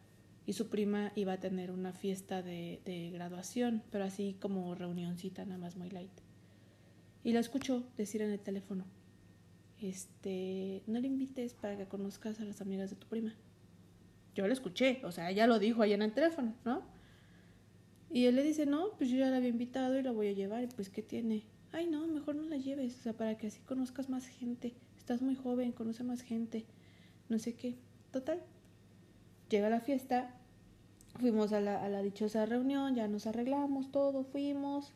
y 0.45 0.53
su 0.53 0.69
prima 0.69 1.11
iba 1.15 1.33
a 1.33 1.39
tener 1.39 1.71
una 1.71 1.93
fiesta 1.93 2.41
de, 2.41 2.81
de 2.85 3.11
graduación, 3.11 3.83
pero 3.91 4.05
así 4.05 4.37
como 4.39 4.73
reunioncita 4.75 5.45
nada 5.45 5.59
más 5.59 5.75
muy 5.75 5.89
light. 5.89 6.24
Y 7.25 7.33
la 7.33 7.39
escucho 7.39 7.83
decir 7.97 8.21
en 8.21 8.29
el 8.29 8.39
teléfono, 8.39 8.85
este, 9.81 10.83
no 10.85 10.99
le 10.99 11.07
invites 11.07 11.55
para 11.55 11.75
que 11.75 11.87
conozcas 11.87 12.39
a 12.39 12.45
las 12.45 12.61
amigas 12.61 12.91
de 12.91 12.97
tu 12.97 13.07
prima. 13.07 13.33
Yo 14.35 14.45
la 14.45 14.53
escuché, 14.53 15.01
o 15.03 15.11
sea, 15.11 15.31
ella 15.31 15.47
lo 15.47 15.57
dijo 15.57 15.81
ahí 15.81 15.93
en 15.93 16.03
el 16.03 16.13
teléfono, 16.13 16.53
¿no? 16.65 16.83
Y 18.11 18.25
él 18.25 18.35
le 18.35 18.43
dice, 18.43 18.67
no, 18.67 18.91
pues 18.95 19.09
yo 19.09 19.17
ya 19.17 19.31
la 19.31 19.37
había 19.37 19.49
invitado 19.49 19.97
y 19.97 20.03
la 20.03 20.11
voy 20.11 20.27
a 20.27 20.33
llevar, 20.33 20.65
y 20.65 20.67
pues 20.67 20.91
¿qué 20.91 21.01
tiene? 21.01 21.47
Ay, 21.71 21.87
no, 21.87 22.05
mejor 22.05 22.35
no 22.35 22.43
la 22.43 22.57
lleves, 22.57 22.99
o 22.99 23.01
sea, 23.01 23.13
para 23.13 23.39
que 23.39 23.47
así 23.47 23.59
conozcas 23.61 24.07
más 24.07 24.27
gente. 24.27 24.75
Estás 24.95 25.23
muy 25.23 25.33
joven, 25.33 25.71
conoce 25.71 26.03
más 26.03 26.21
gente, 26.21 26.67
no 27.27 27.39
sé 27.39 27.55
qué. 27.55 27.75
Total. 28.11 28.43
Llega 29.49 29.71
la 29.71 29.81
fiesta, 29.81 30.37
fuimos 31.19 31.53
a 31.53 31.59
la, 31.59 31.83
a 31.83 31.89
la 31.89 32.03
dichosa 32.03 32.45
reunión, 32.45 32.93
ya 32.93 33.07
nos 33.07 33.25
arreglamos 33.25 33.91
todo, 33.91 34.25
fuimos. 34.25 34.93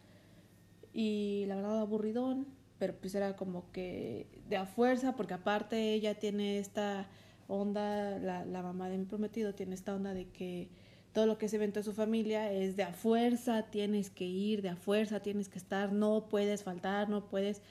Y 0.93 1.45
la 1.47 1.55
verdad, 1.55 1.79
aburridón, 1.79 2.47
pero 2.77 2.95
pues 2.95 3.13
era 3.15 3.35
como 3.35 3.71
que 3.71 4.27
de 4.47 4.57
a 4.57 4.65
fuerza, 4.65 5.15
porque 5.15 5.33
aparte 5.33 5.93
ella 5.93 6.15
tiene 6.15 6.59
esta 6.59 7.07
onda, 7.47 8.17
la, 8.19 8.45
la 8.45 8.61
mamá 8.61 8.89
de 8.89 8.97
mi 8.97 9.05
prometido 9.05 9.53
tiene 9.53 9.75
esta 9.75 9.95
onda 9.95 10.13
de 10.13 10.29
que 10.29 10.69
todo 11.13 11.25
lo 11.25 11.37
que 11.37 11.47
es 11.47 11.53
evento 11.53 11.79
de 11.79 11.83
su 11.83 11.93
familia 11.93 12.51
es 12.51 12.75
de 12.75 12.83
a 12.83 12.93
fuerza, 12.93 13.63
tienes 13.63 14.09
que 14.09 14.25
ir, 14.25 14.61
de 14.61 14.69
a 14.69 14.75
fuerza 14.75 15.21
tienes 15.21 15.49
que 15.49 15.57
estar, 15.57 15.91
no 15.91 16.27
puedes 16.29 16.63
faltar, 16.63 17.09
no 17.09 17.27
puedes. 17.27 17.61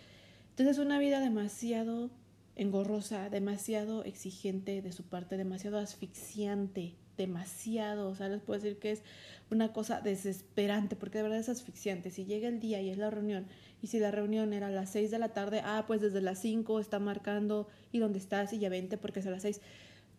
Entonces 0.50 0.78
una 0.78 0.98
vida 0.98 1.20
demasiado 1.20 2.10
engorrosa, 2.56 3.30
demasiado 3.30 4.04
exigente 4.04 4.82
de 4.82 4.92
su 4.92 5.04
parte, 5.04 5.36
demasiado 5.36 5.78
asfixiante, 5.78 6.96
demasiado, 7.18 8.08
o 8.08 8.14
sea, 8.14 8.28
les 8.30 8.40
puedo 8.40 8.58
decir 8.58 8.78
que 8.78 8.92
es 8.92 9.02
una 9.50 9.72
cosa 9.74 10.00
desesperante, 10.00 10.96
porque 10.96 11.18
de 11.18 11.24
verdad 11.24 11.38
es 11.38 11.50
asfixiante. 11.50 12.10
Si 12.10 12.24
llega 12.24 12.48
el 12.48 12.60
día 12.60 12.80
y 12.80 12.88
es 12.88 12.96
la 12.96 13.10
reunión, 13.10 13.46
y 13.82 13.88
si 13.88 13.98
la 13.98 14.10
reunión 14.10 14.54
era 14.54 14.68
a 14.68 14.70
las 14.70 14.90
6 14.90 15.10
de 15.10 15.18
la 15.18 15.28
tarde, 15.30 15.60
ah, 15.62 15.84
pues 15.86 16.00
desde 16.00 16.22
las 16.22 16.38
5 16.38 16.80
está 16.80 16.98
marcando 16.98 17.68
y 17.92 17.98
dónde 17.98 18.18
estás 18.18 18.52
y 18.54 18.58
ya 18.58 18.70
vente 18.70 18.96
porque 18.96 19.20
es 19.20 19.26
a 19.26 19.30
las 19.30 19.42
6. 19.42 19.60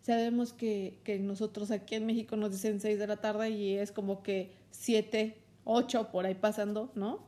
Sabemos 0.02 0.54
que, 0.54 1.00
que 1.04 1.20
nosotros 1.20 1.72
aquí 1.72 1.96
en 1.96 2.06
México 2.06 2.36
nos 2.36 2.52
dicen 2.52 2.80
6 2.80 3.00
de 3.00 3.08
la 3.08 3.18
tarde 3.18 3.50
y 3.50 3.76
es 3.76 3.92
como 3.92 4.22
que 4.22 4.54
7, 4.72 5.36
8 5.64 6.12
por 6.12 6.26
ahí 6.26 6.36
pasando, 6.36 6.92
¿no? 6.96 7.28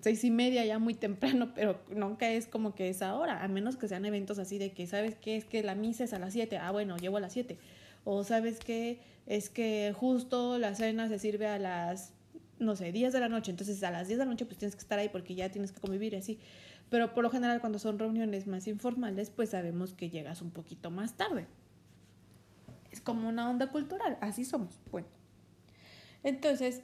Seis 0.00 0.22
y 0.24 0.30
media 0.30 0.64
ya 0.66 0.78
muy 0.78 0.94
temprano, 0.94 1.52
pero 1.54 1.80
nunca 1.88 2.30
es 2.30 2.46
como 2.46 2.74
que 2.74 2.90
es 2.90 3.00
ahora, 3.00 3.42
a 3.42 3.48
menos 3.48 3.76
que 3.76 3.88
sean 3.88 4.04
eventos 4.04 4.38
así 4.38 4.58
de 4.58 4.72
que, 4.72 4.86
¿sabes 4.86 5.14
qué? 5.14 5.36
Es 5.36 5.44
que 5.46 5.62
la 5.62 5.74
misa 5.74 6.04
es 6.04 6.12
a 6.12 6.18
las 6.18 6.34
7, 6.34 6.58
ah, 6.58 6.70
bueno, 6.72 6.96
llevo 6.96 7.16
a 7.16 7.20
las 7.20 7.32
7. 7.32 7.58
O 8.04 8.24
¿sabes 8.24 8.58
qué? 8.60 9.00
Es 9.26 9.50
que 9.50 9.94
justo 9.96 10.58
la 10.58 10.74
cena 10.74 11.08
se 11.08 11.18
sirve 11.18 11.46
a 11.46 11.58
las, 11.58 12.12
no 12.58 12.76
sé, 12.76 12.92
10 12.92 13.12
de 13.12 13.20
la 13.20 13.28
noche, 13.28 13.50
entonces 13.50 13.82
a 13.82 13.90
las 13.90 14.08
10 14.08 14.18
de 14.18 14.24
la 14.24 14.30
noche 14.30 14.44
pues 14.44 14.58
tienes 14.58 14.74
que 14.76 14.82
estar 14.82 14.98
ahí 14.98 15.08
porque 15.08 15.34
ya 15.34 15.50
tienes 15.50 15.72
que 15.72 15.80
convivir 15.80 16.14
así. 16.16 16.38
Pero 16.90 17.14
por 17.14 17.24
lo 17.24 17.30
general 17.30 17.60
cuando 17.60 17.78
son 17.78 17.98
reuniones 17.98 18.46
más 18.46 18.66
informales, 18.68 19.30
pues 19.30 19.50
sabemos 19.50 19.94
que 19.94 20.10
llegas 20.10 20.42
un 20.42 20.50
poquito 20.50 20.90
más 20.90 21.14
tarde 21.14 21.46
es 22.94 23.00
como 23.00 23.28
una 23.28 23.50
onda 23.50 23.70
cultural, 23.70 24.16
así 24.20 24.44
somos. 24.44 24.78
Bueno, 24.92 25.08
entonces, 26.22 26.80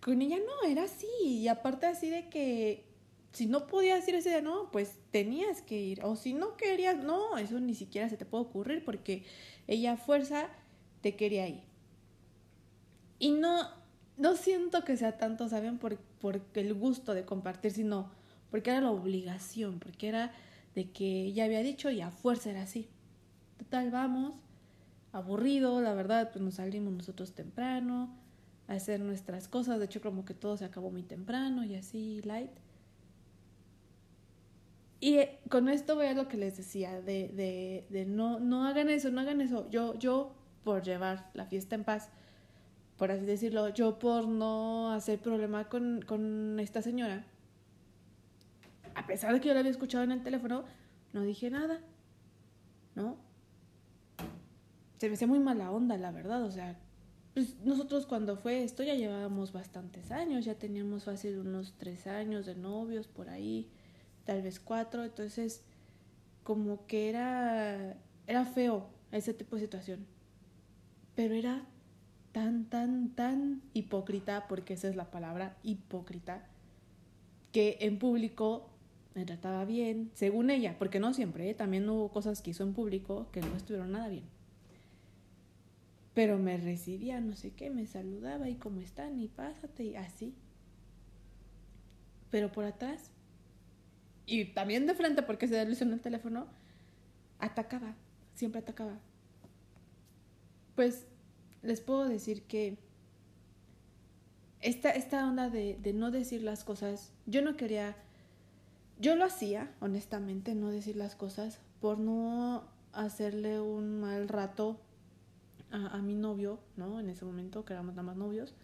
con 0.00 0.22
ella 0.22 0.38
no, 0.38 0.68
era 0.68 0.84
así, 0.84 1.08
y 1.20 1.48
aparte 1.48 1.86
así 1.86 2.08
de 2.08 2.28
que 2.28 2.84
si 3.32 3.46
no 3.46 3.66
podías 3.66 4.06
ir 4.08 4.14
ese 4.14 4.28
día, 4.28 4.42
no, 4.42 4.70
pues 4.70 4.98
tenías 5.10 5.62
que 5.62 5.80
ir, 5.80 6.04
o 6.04 6.16
si 6.16 6.34
no 6.34 6.56
querías, 6.56 7.02
no, 7.02 7.38
eso 7.38 7.58
ni 7.60 7.74
siquiera 7.74 8.08
se 8.08 8.16
te 8.16 8.26
puede 8.26 8.44
ocurrir 8.44 8.84
porque 8.84 9.24
ella 9.66 9.92
a 9.92 9.96
fuerza 9.96 10.48
te 11.00 11.16
quería 11.16 11.48
ir. 11.48 11.62
Y 13.18 13.30
no, 13.30 13.68
no 14.16 14.36
siento 14.36 14.84
que 14.84 14.96
sea 14.96 15.16
tanto, 15.16 15.48
¿saben? 15.48 15.78
Por, 15.78 15.96
por 15.96 16.42
el 16.54 16.74
gusto 16.74 17.14
de 17.14 17.24
compartir, 17.24 17.72
sino 17.72 18.10
porque 18.50 18.70
era 18.70 18.80
la 18.82 18.90
obligación, 18.90 19.78
porque 19.78 20.08
era 20.08 20.32
de 20.74 20.90
que 20.90 21.32
ya 21.32 21.44
había 21.44 21.62
dicho 21.62 21.90
y 21.90 22.00
a 22.00 22.10
fuerza 22.10 22.50
era 22.50 22.62
así. 22.62 22.88
Total, 23.58 23.90
vamos, 23.90 24.34
aburrido, 25.12 25.80
la 25.80 25.94
verdad, 25.94 26.30
pues 26.32 26.44
nos 26.44 26.54
salimos 26.54 26.92
nosotros 26.92 27.32
temprano 27.32 28.14
a 28.68 28.74
hacer 28.74 29.00
nuestras 29.00 29.48
cosas, 29.48 29.78
de 29.78 29.86
hecho 29.86 30.02
como 30.02 30.24
que 30.24 30.34
todo 30.34 30.56
se 30.56 30.64
acabó 30.64 30.90
muy 30.90 31.02
temprano 31.02 31.64
y 31.64 31.76
así, 31.76 32.20
light. 32.22 32.50
Y 35.02 35.18
eh, 35.18 35.40
con 35.50 35.68
esto 35.68 35.96
voy 35.96 36.06
a 36.06 36.14
lo 36.14 36.28
que 36.28 36.36
les 36.36 36.56
decía, 36.56 37.00
de, 37.00 37.84
de, 37.90 38.04
no, 38.06 38.38
no 38.38 38.68
hagan 38.68 38.88
eso, 38.88 39.10
no 39.10 39.20
hagan 39.20 39.40
eso. 39.40 39.68
Yo, 39.68 39.98
yo, 39.98 40.32
por 40.62 40.84
llevar 40.84 41.28
la 41.34 41.44
fiesta 41.44 41.74
en 41.74 41.82
paz, 41.82 42.08
por 42.98 43.10
así 43.10 43.26
decirlo, 43.26 43.70
yo 43.70 43.98
por 43.98 44.28
no 44.28 44.92
hacer 44.92 45.18
problema 45.18 45.68
con, 45.68 46.02
con 46.02 46.60
esta 46.60 46.82
señora, 46.82 47.26
a 48.94 49.04
pesar 49.08 49.32
de 49.32 49.40
que 49.40 49.48
yo 49.48 49.54
la 49.54 49.60
había 49.60 49.72
escuchado 49.72 50.04
en 50.04 50.12
el 50.12 50.22
teléfono, 50.22 50.62
no 51.12 51.22
dije 51.22 51.50
nada, 51.50 51.80
¿no? 52.94 53.16
Se 54.98 55.08
me 55.08 55.14
hacía 55.14 55.26
muy 55.26 55.40
mala 55.40 55.72
onda, 55.72 55.96
la 55.96 56.12
verdad, 56.12 56.44
o 56.44 56.50
sea, 56.52 56.78
pues 57.34 57.58
nosotros 57.64 58.06
cuando 58.06 58.36
fue 58.36 58.62
esto 58.62 58.84
ya 58.84 58.94
llevábamos 58.94 59.50
bastantes 59.50 60.12
años, 60.12 60.44
ya 60.44 60.54
teníamos 60.54 61.02
fácil 61.02 61.38
unos 61.38 61.74
tres 61.76 62.06
años 62.06 62.46
de 62.46 62.54
novios 62.54 63.08
por 63.08 63.30
ahí 63.30 63.68
tal 64.24 64.42
vez 64.42 64.60
cuatro, 64.60 65.04
entonces 65.04 65.62
como 66.42 66.86
que 66.86 67.08
era, 67.08 67.96
era 68.26 68.44
feo 68.44 68.88
ese 69.10 69.34
tipo 69.34 69.56
de 69.56 69.62
situación, 69.62 70.06
pero 71.14 71.34
era 71.34 71.64
tan, 72.32 72.64
tan, 72.64 73.10
tan 73.10 73.62
hipócrita, 73.74 74.48
porque 74.48 74.74
esa 74.74 74.88
es 74.88 74.96
la 74.96 75.10
palabra, 75.10 75.56
hipócrita, 75.62 76.46
que 77.52 77.76
en 77.80 77.98
público 77.98 78.70
me 79.14 79.26
trataba 79.26 79.64
bien, 79.64 80.10
según 80.14 80.50
ella, 80.50 80.76
porque 80.78 80.98
no 80.98 81.12
siempre, 81.12 81.50
¿eh? 81.50 81.54
también 81.54 81.88
hubo 81.88 82.10
cosas 82.10 82.40
que 82.40 82.50
hizo 82.50 82.62
en 82.62 82.72
público 82.72 83.28
que 83.30 83.40
no 83.40 83.54
estuvieron 83.54 83.92
nada 83.92 84.08
bien. 84.08 84.24
Pero 86.14 86.38
me 86.38 86.56
recibía, 86.56 87.20
no 87.20 87.36
sé 87.36 87.52
qué, 87.52 87.70
me 87.70 87.86
saludaba 87.86 88.48
y 88.48 88.56
cómo 88.56 88.80
están 88.80 89.18
y 89.18 89.28
pásate 89.28 89.84
y 89.84 89.96
así. 89.96 90.34
Pero 92.30 92.52
por 92.52 92.64
atrás 92.64 93.10
y 94.26 94.46
también 94.46 94.86
de 94.86 94.94
frente 94.94 95.22
porque 95.22 95.48
se 95.48 95.60
en 95.60 95.92
el 95.92 96.00
teléfono, 96.00 96.46
atacaba, 97.38 97.94
siempre 98.34 98.60
atacaba. 98.60 98.98
Pues 100.74 101.06
les 101.62 101.80
puedo 101.80 102.08
decir 102.08 102.42
que 102.44 102.78
esta, 104.60 104.90
esta 104.90 105.26
onda 105.26 105.50
de, 105.50 105.76
de 105.82 105.92
no 105.92 106.10
decir 106.10 106.42
las 106.42 106.64
cosas, 106.64 107.12
yo 107.26 107.42
no 107.42 107.56
quería, 107.56 107.96
yo 108.98 109.16
lo 109.16 109.24
hacía, 109.24 109.74
honestamente, 109.80 110.54
no 110.54 110.70
decir 110.70 110.96
las 110.96 111.16
cosas 111.16 111.60
por 111.80 111.98
no 111.98 112.64
hacerle 112.92 113.60
un 113.60 114.00
mal 114.00 114.28
rato 114.28 114.80
a, 115.72 115.88
a 115.88 115.98
mi 115.98 116.14
novio, 116.14 116.60
¿no? 116.76 117.00
En 117.00 117.08
ese 117.08 117.24
momento, 117.24 117.64
que 117.64 117.72
éramos 117.72 117.94
nada 117.94 118.04
más 118.04 118.16
novios, 118.16 118.54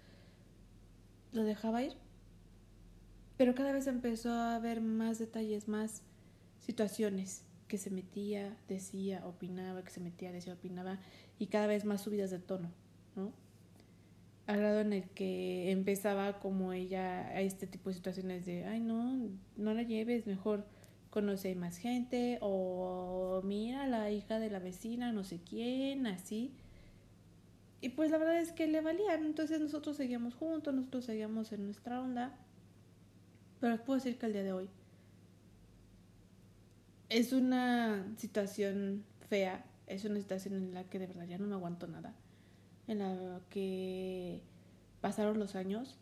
lo 1.32 1.42
dejaba 1.42 1.82
ir 1.82 1.96
pero 3.38 3.54
cada 3.54 3.72
vez 3.72 3.86
empezó 3.86 4.32
a 4.32 4.56
haber 4.56 4.80
más 4.80 5.20
detalles, 5.20 5.68
más 5.68 6.02
situaciones 6.58 7.44
que 7.68 7.78
se 7.78 7.88
metía, 7.88 8.56
decía, 8.66 9.24
opinaba, 9.24 9.84
que 9.84 9.90
se 9.90 10.00
metía, 10.00 10.32
decía, 10.32 10.54
opinaba, 10.54 10.98
y 11.38 11.46
cada 11.46 11.68
vez 11.68 11.84
más 11.84 12.02
subidas 12.02 12.30
de 12.30 12.40
tono, 12.40 12.72
¿no? 13.14 13.32
Al 14.46 14.58
grado 14.58 14.80
en 14.80 14.92
el 14.92 15.08
que 15.10 15.70
empezaba 15.70 16.40
como 16.40 16.72
ella 16.72 17.28
a 17.28 17.40
este 17.40 17.68
tipo 17.68 17.90
de 17.90 17.94
situaciones 17.94 18.44
de, 18.44 18.64
ay, 18.64 18.80
no, 18.80 19.30
no 19.56 19.72
la 19.72 19.84
lleves, 19.84 20.26
mejor 20.26 20.66
conoce 21.10 21.54
más 21.54 21.76
gente, 21.76 22.38
o 22.40 23.40
mira 23.44 23.86
la 23.86 24.10
hija 24.10 24.40
de 24.40 24.50
la 24.50 24.58
vecina, 24.58 25.12
no 25.12 25.22
sé 25.22 25.38
quién, 25.48 26.08
así. 26.08 26.54
Y 27.80 27.90
pues 27.90 28.10
la 28.10 28.18
verdad 28.18 28.40
es 28.40 28.50
que 28.50 28.66
le 28.66 28.80
valían, 28.80 29.24
entonces 29.24 29.60
nosotros 29.60 29.96
seguíamos 29.96 30.34
juntos, 30.34 30.74
nosotros 30.74 31.04
seguíamos 31.04 31.52
en 31.52 31.66
nuestra 31.66 32.00
onda 32.02 32.36
pero 33.60 33.82
puedo 33.84 33.98
decir 33.98 34.18
que 34.18 34.26
el 34.26 34.32
día 34.32 34.42
de 34.42 34.52
hoy 34.52 34.68
es 37.08 37.32
una 37.32 38.06
situación 38.16 39.04
fea, 39.28 39.64
es 39.86 40.04
una 40.04 40.18
situación 40.18 40.54
en 40.54 40.74
la 40.74 40.84
que 40.84 40.98
de 40.98 41.06
verdad 41.06 41.26
ya 41.26 41.38
no 41.38 41.46
me 41.46 41.54
aguanto 41.54 41.86
nada, 41.86 42.14
en 42.86 42.98
la 42.98 43.40
que 43.50 44.42
pasaron 45.00 45.38
los 45.38 45.54
años 45.54 45.96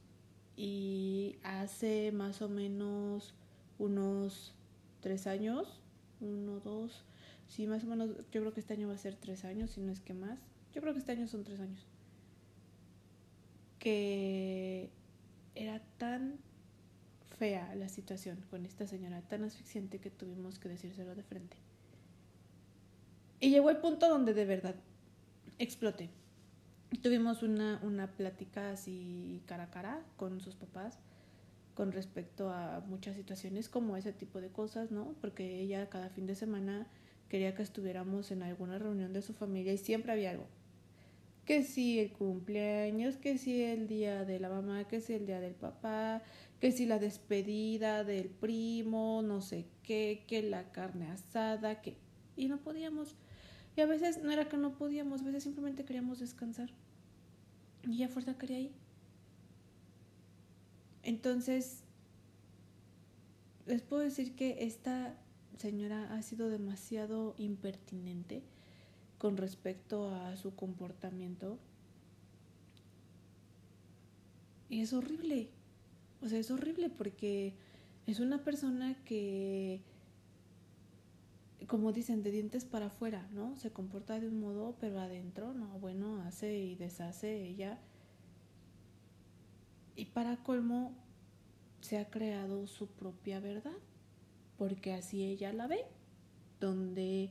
y 0.57 1.37
hace 1.43 2.13
más 2.13 2.43
o 2.43 2.49
menos 2.49 3.35
unos 3.79 4.55
tres 5.01 5.27
años, 5.27 5.81
uno, 6.21 6.61
dos, 6.61 7.05
sí, 7.47 7.67
más 7.67 7.85
o 7.85 7.87
menos, 7.87 8.11
yo 8.33 8.41
creo 8.41 8.53
que 8.53 8.61
este 8.61 8.75
año 8.75 8.89
va 8.89 8.95
a 8.95 8.99
ser 8.99 9.15
tres 9.17 9.45
años, 9.45 9.71
si 9.71 9.81
no 9.81 9.93
es 9.93 10.01
que 10.01 10.15
más, 10.15 10.39
yo 10.73 10.81
creo 10.81 10.93
que 10.93 10.99
este 10.99 11.13
año 11.13 11.29
son 11.29 11.45
tres 11.45 11.61
años, 11.61 11.87
que 13.79 14.91
era 15.55 15.81
tan 15.99 16.39
fea 17.39 17.75
la 17.75 17.89
situación 17.89 18.45
con 18.51 18.65
esta 18.67 18.87
señora 18.87 19.23
tan 19.23 19.45
asfixiante 19.45 19.99
que 19.99 20.11
tuvimos 20.11 20.59
que 20.59 20.69
decírselo 20.69 21.15
de 21.15 21.23
frente. 21.23 21.57
Y 23.41 23.51
llegó 23.51 23.71
el 23.71 23.79
punto 23.79 24.09
donde 24.09 24.35
de 24.35 24.45
verdad 24.45 24.75
exploté. 25.59 26.11
Tuvimos 27.03 27.43
una, 27.43 27.81
una 27.83 28.13
plática 28.13 28.71
así 28.71 29.43
cara 29.47 29.65
a 29.65 29.71
cara 29.71 30.03
con 30.17 30.41
sus 30.41 30.55
papás 30.55 30.99
con 31.77 31.93
respecto 31.93 32.49
a 32.51 32.83
muchas 32.89 33.17
situaciones 33.17 33.69
como 33.69 33.99
ese 33.99 34.13
tipo 34.15 34.41
de 34.41 34.49
cosas, 34.49 34.91
¿no? 34.91 35.15
Porque 35.21 35.61
ella 35.61 35.91
cada 35.91 36.09
fin 36.09 36.27
de 36.27 36.35
semana 36.35 36.87
quería 37.29 37.55
que 37.55 37.63
estuviéramos 37.63 38.31
en 38.31 38.43
alguna 38.43 38.79
reunión 38.79 39.13
de 39.13 39.21
su 39.21 39.35
familia 39.35 39.75
y 39.75 39.79
siempre 39.79 40.13
había 40.13 40.31
algo. 40.31 40.47
Que 41.45 41.63
si 41.63 42.01
el 42.01 42.13
cumpleaños, 42.13 43.19
que 43.19 43.37
si 43.37 43.63
el 43.63 43.89
día 43.89 44.25
de 44.25 44.41
la 44.41 44.49
mamá, 44.49 44.89
que 44.89 45.03
si 45.03 45.13
el 45.13 45.27
día 45.27 45.39
del 45.39 45.55
papá, 45.55 46.23
que 46.61 46.73
si 46.73 46.87
la 46.87 46.99
despedida 46.99 48.05
del 48.05 48.29
primo, 48.29 49.23
no 49.23 49.41
sé 49.43 49.67
qué, 49.83 50.25
que 50.27 50.43
la 50.43 50.73
carne 50.73 51.09
asada, 51.11 51.83
que... 51.83 51.97
Y 52.37 52.49
no 52.49 52.59
podíamos. 52.59 53.15
Y 53.77 53.83
a 53.83 53.87
veces 53.87 54.23
no 54.23 54.31
era 54.31 54.49
que 54.49 54.57
no 54.57 54.77
podíamos, 54.77 55.21
a 55.21 55.25
veces 55.25 55.43
simplemente 55.45 55.85
queríamos 55.85 56.19
descansar. 56.19 56.71
Y 57.83 57.99
ya 57.99 58.09
fuerza 58.09 58.39
quería 58.39 58.61
ir. 58.61 58.73
Entonces, 61.03 61.83
les 63.67 63.83
puedo 63.83 64.03
decir 64.03 64.35
que 64.35 64.65
esta 64.65 65.15
señora 65.59 66.15
ha 66.15 66.23
sido 66.23 66.49
demasiado 66.49 67.35
impertinente 67.39 68.43
con 69.19 69.37
respecto 69.37 70.15
a 70.15 70.37
su 70.37 70.55
comportamiento. 70.55 71.59
Y 74.69 74.81
es 74.81 74.93
horrible. 74.93 75.51
O 76.23 76.29
sea, 76.29 76.39
es 76.39 76.51
horrible 76.51 76.91
porque 76.91 77.55
es 78.07 78.21
una 78.21 78.43
persona 78.45 78.95
que, 79.05 79.83
como 81.67 81.93
dicen, 81.93 82.23
de 82.23 82.31
dientes 82.31 82.65
para 82.65 82.87
afuera, 82.87 83.29
¿no? 83.33 83.57
Se 83.57 83.73
comporta 83.73 84.19
de 84.21 84.29
un 84.29 84.41
modo, 84.41 84.77
pero 84.81 85.01
adentro, 85.01 85.55
no, 85.55 85.79
bueno, 85.79 86.23
hace 86.23 86.59
y 86.59 86.75
deshace 86.75 87.43
ella. 87.45 87.79
Y 89.95 90.07
para 90.07 90.43
colmo, 90.43 90.93
se 91.81 91.99
ha 91.99 92.11
creado 92.11 92.67
su 92.67 92.89
propia 92.89 93.41
verdad, 93.41 93.77
porque 94.59 94.93
así 94.93 95.25
ella 95.25 95.53
la 95.53 95.67
ve, 95.67 95.85
donde 96.61 97.31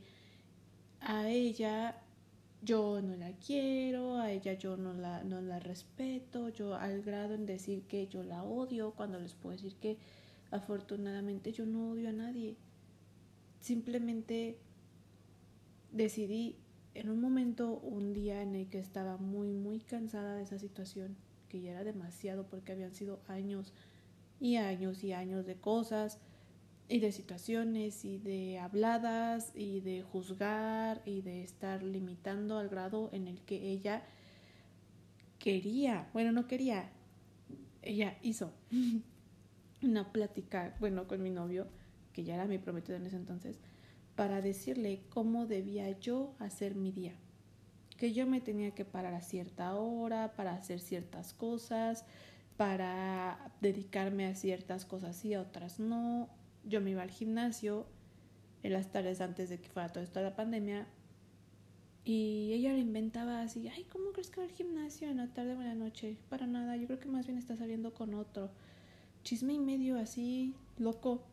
a 1.01 1.29
ella 1.29 2.01
yo 2.65 3.01
no 3.01 3.15
la 3.15 3.31
quiero, 3.33 4.17
a 4.17 4.31
ella 4.31 4.53
yo 4.53 4.75
no 4.75 4.93
la, 4.93 5.23
no 5.23 5.39
la 5.41 5.59
respeto, 5.59 6.49
yo 6.49 6.75
al 6.75 7.01
grado 7.03 7.35
en 7.35 7.45
decir 7.45 7.83
que 7.83 8.07
yo 8.07 8.23
la 8.23 8.43
odio, 8.43 8.91
cuando 8.91 9.19
les 9.19 9.33
puedo 9.35 9.55
decir 9.55 9.75
que 9.75 9.97
afortunadamente 10.51 11.51
yo 11.51 11.65
no 11.65 11.91
odio 11.91 12.09
a 12.09 12.13
nadie. 12.13 12.55
Simplemente 13.61 14.57
decidí 15.91 16.55
en 16.95 17.09
un 17.09 17.19
momento, 17.19 17.79
un 17.83 18.13
día 18.13 18.41
en 18.41 18.55
el 18.55 18.67
que 18.67 18.79
estaba 18.79 19.17
muy, 19.17 19.51
muy 19.51 19.79
cansada 19.79 20.35
de 20.35 20.43
esa 20.43 20.57
situación, 20.57 21.15
que 21.49 21.61
ya 21.61 21.71
era 21.71 21.83
demasiado 21.83 22.47
porque 22.47 22.71
habían 22.71 22.95
sido 22.95 23.19
años 23.27 23.73
y 24.39 24.55
años 24.55 25.03
y 25.03 25.11
años 25.11 25.45
de 25.45 25.55
cosas, 25.55 26.19
y 26.87 26.99
de 26.99 27.11
situaciones 27.11 28.05
y 28.05 28.17
de 28.17 28.59
habladas 28.59 29.51
y 29.55 29.79
de 29.79 30.03
juzgar 30.03 31.01
y 31.05 31.21
de 31.21 31.43
estar 31.43 31.81
limitando 31.81 32.57
al 32.59 32.69
grado 32.69 33.09
en 33.11 33.27
el 33.27 33.41
que 33.41 33.71
ella 33.71 34.03
quería, 35.39 36.09
bueno, 36.13 36.31
no 36.31 36.47
quería, 36.47 36.89
ella 37.81 38.17
hizo 38.21 38.51
una 39.81 40.11
plática, 40.11 40.75
bueno, 40.79 41.07
con 41.07 41.21
mi 41.21 41.29
novio, 41.29 41.67
que 42.13 42.23
ya 42.23 42.35
era 42.35 42.45
mi 42.45 42.57
prometido 42.57 42.97
en 42.97 43.05
ese 43.05 43.17
entonces, 43.17 43.59
para 44.15 44.41
decirle 44.41 45.01
cómo 45.09 45.45
debía 45.45 45.91
yo 45.99 46.35
hacer 46.39 46.75
mi 46.75 46.91
día, 46.91 47.13
que 47.97 48.13
yo 48.13 48.27
me 48.27 48.41
tenía 48.41 48.71
que 48.71 48.85
parar 48.85 49.13
a 49.13 49.21
cierta 49.21 49.75
hora 49.75 50.33
para 50.35 50.53
hacer 50.53 50.79
ciertas 50.79 51.33
cosas, 51.33 52.05
para 52.57 53.51
dedicarme 53.61 54.27
a 54.27 54.35
ciertas 54.35 54.85
cosas 54.85 55.23
y 55.25 55.33
a 55.33 55.41
otras 55.41 55.79
no. 55.79 56.29
Yo 56.65 56.81
me 56.81 56.91
iba 56.91 57.01
al 57.03 57.11
gimnasio 57.11 57.85
en 58.63 58.73
las 58.73 58.91
tardes 58.91 59.21
antes 59.21 59.49
de 59.49 59.59
que 59.59 59.69
fuera 59.69 59.89
toda 59.89 60.03
esta 60.03 60.21
la 60.21 60.35
pandemia 60.35 60.87
y 62.05 62.53
ella 62.53 62.71
lo 62.71 62.77
inventaba 62.77 63.41
así, 63.41 63.67
ay, 63.67 63.83
¿cómo 63.91 64.11
crees 64.11 64.29
que 64.29 64.39
va 64.39 64.45
al 64.45 64.51
gimnasio 64.51 65.09
en 65.09 65.17
la 65.17 65.33
tarde 65.33 65.55
o 65.55 65.61
en 65.61 65.67
la 65.67 65.73
noche? 65.73 66.17
Para 66.29 66.45
nada, 66.45 66.77
yo 66.77 66.85
creo 66.85 66.99
que 66.99 67.09
más 67.09 67.25
bien 67.25 67.39
está 67.39 67.57
saliendo 67.57 67.95
con 67.95 68.13
otro. 68.13 68.51
Chisme 69.23 69.53
y 69.53 69.59
medio 69.59 69.97
así, 69.97 70.53
loco. 70.77 71.23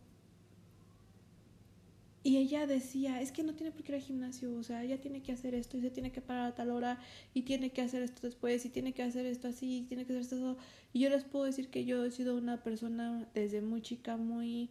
Y 2.23 2.38
ella 2.38 2.66
decía, 2.66 3.21
es 3.21 3.33
que 3.33 3.42
no 3.42 3.55
tiene 3.55 3.71
por 3.71 3.83
qué 3.83 3.92
ir 3.92 3.97
al 3.97 4.03
gimnasio, 4.03 4.55
o 4.55 4.62
sea, 4.62 4.83
ella 4.83 4.99
tiene 4.99 5.23
que 5.23 5.33
hacer 5.33 5.55
esto 5.55 5.77
y 5.77 5.83
se 5.83 5.90
tiene 5.90 6.11
que 6.11 6.23
parar 6.23 6.53
a 6.53 6.55
tal 6.55 6.71
hora 6.71 6.99
y 7.35 7.42
tiene 7.42 7.71
que 7.71 7.83
hacer 7.83 8.03
esto 8.03 8.23
después 8.23 8.64
y 8.64 8.71
tiene 8.71 8.95
que 8.95 9.03
hacer 9.03 9.27
esto 9.27 9.49
así 9.49 9.79
y 9.79 9.83
tiene 9.83 10.07
que 10.07 10.12
hacer 10.14 10.23
esto. 10.23 10.57
Y 10.95 11.01
yo 11.01 11.11
les 11.11 11.25
puedo 11.25 11.45
decir 11.45 11.68
que 11.68 11.85
yo 11.85 12.03
he 12.03 12.11
sido 12.11 12.35
una 12.38 12.62
persona 12.62 13.29
desde 13.35 13.61
muy 13.61 13.83
chica, 13.83 14.16
muy, 14.16 14.71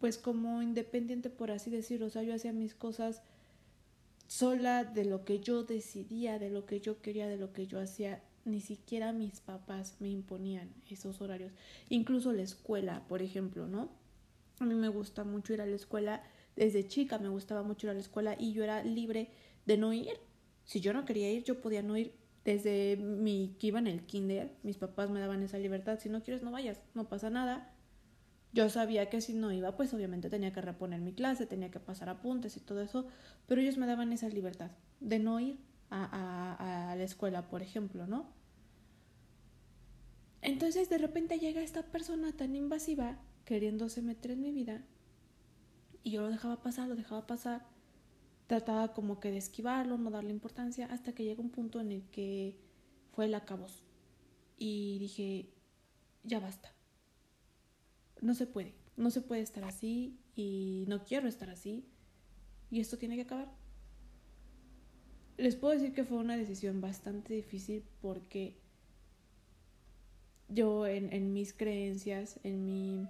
pues 0.00 0.18
como 0.18 0.62
independiente 0.62 1.30
por 1.30 1.50
así 1.50 1.70
decirlo, 1.70 2.06
o 2.06 2.10
sea, 2.10 2.22
yo 2.22 2.34
hacía 2.34 2.52
mis 2.52 2.74
cosas 2.74 3.22
sola 4.26 4.84
de 4.84 5.04
lo 5.04 5.24
que 5.24 5.40
yo 5.40 5.62
decidía, 5.62 6.38
de 6.38 6.50
lo 6.50 6.66
que 6.66 6.80
yo 6.80 7.00
quería, 7.00 7.28
de 7.28 7.36
lo 7.36 7.52
que 7.52 7.66
yo 7.66 7.80
hacía. 7.80 8.22
Ni 8.44 8.60
siquiera 8.60 9.12
mis 9.12 9.40
papás 9.40 9.96
me 9.98 10.08
imponían 10.08 10.72
esos 10.88 11.20
horarios. 11.20 11.52
Incluso 11.88 12.32
la 12.32 12.42
escuela, 12.42 13.04
por 13.08 13.22
ejemplo, 13.22 13.66
¿no? 13.66 13.88
A 14.60 14.64
mí 14.64 14.74
me 14.74 14.88
gusta 14.88 15.24
mucho 15.24 15.52
ir 15.52 15.60
a 15.60 15.66
la 15.66 15.74
escuela 15.74 16.22
desde 16.56 16.88
chica 16.88 17.18
me 17.18 17.28
gustaba 17.28 17.62
mucho 17.62 17.86
ir 17.86 17.90
a 17.90 17.94
la 17.94 18.00
escuela 18.00 18.34
y 18.38 18.52
yo 18.52 18.64
era 18.64 18.82
libre 18.82 19.28
de 19.66 19.76
no 19.76 19.92
ir. 19.92 20.18
Si 20.64 20.80
yo 20.80 20.92
no 20.92 21.04
quería 21.04 21.30
ir, 21.30 21.44
yo 21.44 21.60
podía 21.60 21.82
no 21.82 21.96
ir. 21.96 22.14
Desde 22.44 22.96
mi 22.96 23.56
que 23.58 23.68
iba 23.68 23.78
en 23.78 23.86
el 23.86 24.06
kinder, 24.06 24.50
mis 24.62 24.78
papás 24.78 25.10
me 25.10 25.20
daban 25.20 25.42
esa 25.42 25.58
libertad. 25.58 25.98
Si 26.00 26.08
no 26.08 26.22
quieres, 26.22 26.42
no 26.42 26.50
vayas, 26.50 26.80
no 26.94 27.08
pasa 27.08 27.28
nada. 27.28 27.75
Yo 28.56 28.70
sabía 28.70 29.10
que 29.10 29.20
si 29.20 29.34
no 29.34 29.52
iba, 29.52 29.76
pues 29.76 29.92
obviamente 29.92 30.30
tenía 30.30 30.50
que 30.50 30.62
reponer 30.62 31.02
mi 31.02 31.12
clase, 31.12 31.44
tenía 31.44 31.70
que 31.70 31.78
pasar 31.78 32.08
apuntes 32.08 32.56
y 32.56 32.60
todo 32.60 32.80
eso, 32.80 33.06
pero 33.46 33.60
ellos 33.60 33.76
me 33.76 33.86
daban 33.86 34.14
esa 34.14 34.30
libertad 34.30 34.70
de 35.00 35.18
no 35.18 35.38
ir 35.40 35.58
a, 35.90 36.88
a, 36.90 36.96
la 36.96 37.04
escuela, 37.04 37.50
por 37.50 37.60
ejemplo, 37.60 38.06
¿no? 38.06 38.32
Entonces 40.40 40.88
de 40.88 40.96
repente 40.96 41.38
llega 41.38 41.60
esta 41.60 41.82
persona 41.82 42.32
tan 42.32 42.56
invasiva 42.56 43.18
queriéndose 43.44 44.00
meter 44.00 44.30
en 44.30 44.40
mi 44.40 44.52
vida 44.52 44.82
y 46.02 46.12
yo 46.12 46.22
lo 46.22 46.30
dejaba 46.30 46.62
pasar, 46.62 46.88
lo 46.88 46.96
dejaba 46.96 47.26
pasar. 47.26 47.66
Trataba 48.46 48.94
como 48.94 49.20
que 49.20 49.32
de 49.32 49.36
esquivarlo, 49.36 49.98
no 49.98 50.10
darle 50.10 50.30
importancia, 50.30 50.86
hasta 50.86 51.12
que 51.12 51.24
llega 51.24 51.42
un 51.42 51.50
punto 51.50 51.78
en 51.78 51.92
el 51.92 52.04
que 52.04 52.56
fue 53.12 53.26
el 53.26 53.34
acabos. 53.34 53.82
Y 54.56 54.98
dije, 54.98 55.52
ya 56.24 56.40
basta. 56.40 56.75
No 58.20 58.34
se 58.34 58.46
puede, 58.46 58.74
no 58.96 59.10
se 59.10 59.20
puede 59.20 59.42
estar 59.42 59.64
así 59.64 60.18
y 60.34 60.84
no 60.88 61.04
quiero 61.04 61.28
estar 61.28 61.50
así. 61.50 61.84
Y 62.70 62.80
esto 62.80 62.98
tiene 62.98 63.16
que 63.16 63.22
acabar. 63.22 63.52
Les 65.36 65.56
puedo 65.56 65.74
decir 65.74 65.92
que 65.92 66.04
fue 66.04 66.18
una 66.18 66.36
decisión 66.36 66.80
bastante 66.80 67.34
difícil 67.34 67.84
porque 68.00 68.56
yo 70.48 70.86
en, 70.86 71.12
en 71.12 71.32
mis 71.32 71.52
creencias, 71.52 72.40
en 72.42 72.64
mi 72.64 73.06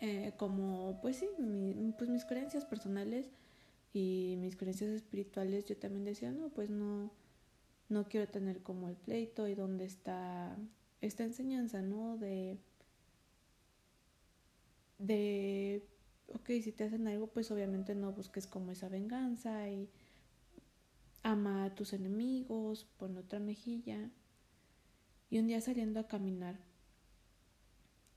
eh, 0.00 0.32
como, 0.36 0.98
pues 1.00 1.16
sí, 1.16 1.28
pues 1.96 2.10
mis 2.10 2.24
creencias 2.24 2.64
personales 2.64 3.30
y 3.92 4.34
mis 4.38 4.56
creencias 4.56 4.90
espirituales, 4.90 5.64
yo 5.66 5.76
también 5.76 6.04
decía, 6.04 6.32
no, 6.32 6.48
pues 6.48 6.70
no, 6.70 7.12
no 7.88 8.08
quiero 8.08 8.28
tener 8.28 8.62
como 8.62 8.88
el 8.88 8.96
pleito 8.96 9.46
y 9.46 9.54
dónde 9.54 9.84
está 9.84 10.56
esta 11.00 11.22
enseñanza, 11.22 11.82
¿no? 11.82 12.16
De, 12.16 12.58
de, 15.02 15.84
ok, 16.28 16.46
si 16.62 16.72
te 16.72 16.84
hacen 16.84 17.08
algo, 17.08 17.26
pues 17.28 17.50
obviamente 17.50 17.94
no 17.94 18.12
busques 18.12 18.46
como 18.46 18.72
esa 18.72 18.88
venganza 18.88 19.68
y 19.68 19.90
ama 21.22 21.64
a 21.64 21.74
tus 21.74 21.92
enemigos, 21.92 22.84
pon 22.98 23.16
otra 23.16 23.40
mejilla. 23.40 24.10
Y 25.28 25.38
un 25.38 25.46
día 25.46 25.60
saliendo 25.60 25.98
a 25.98 26.08
caminar, 26.08 26.60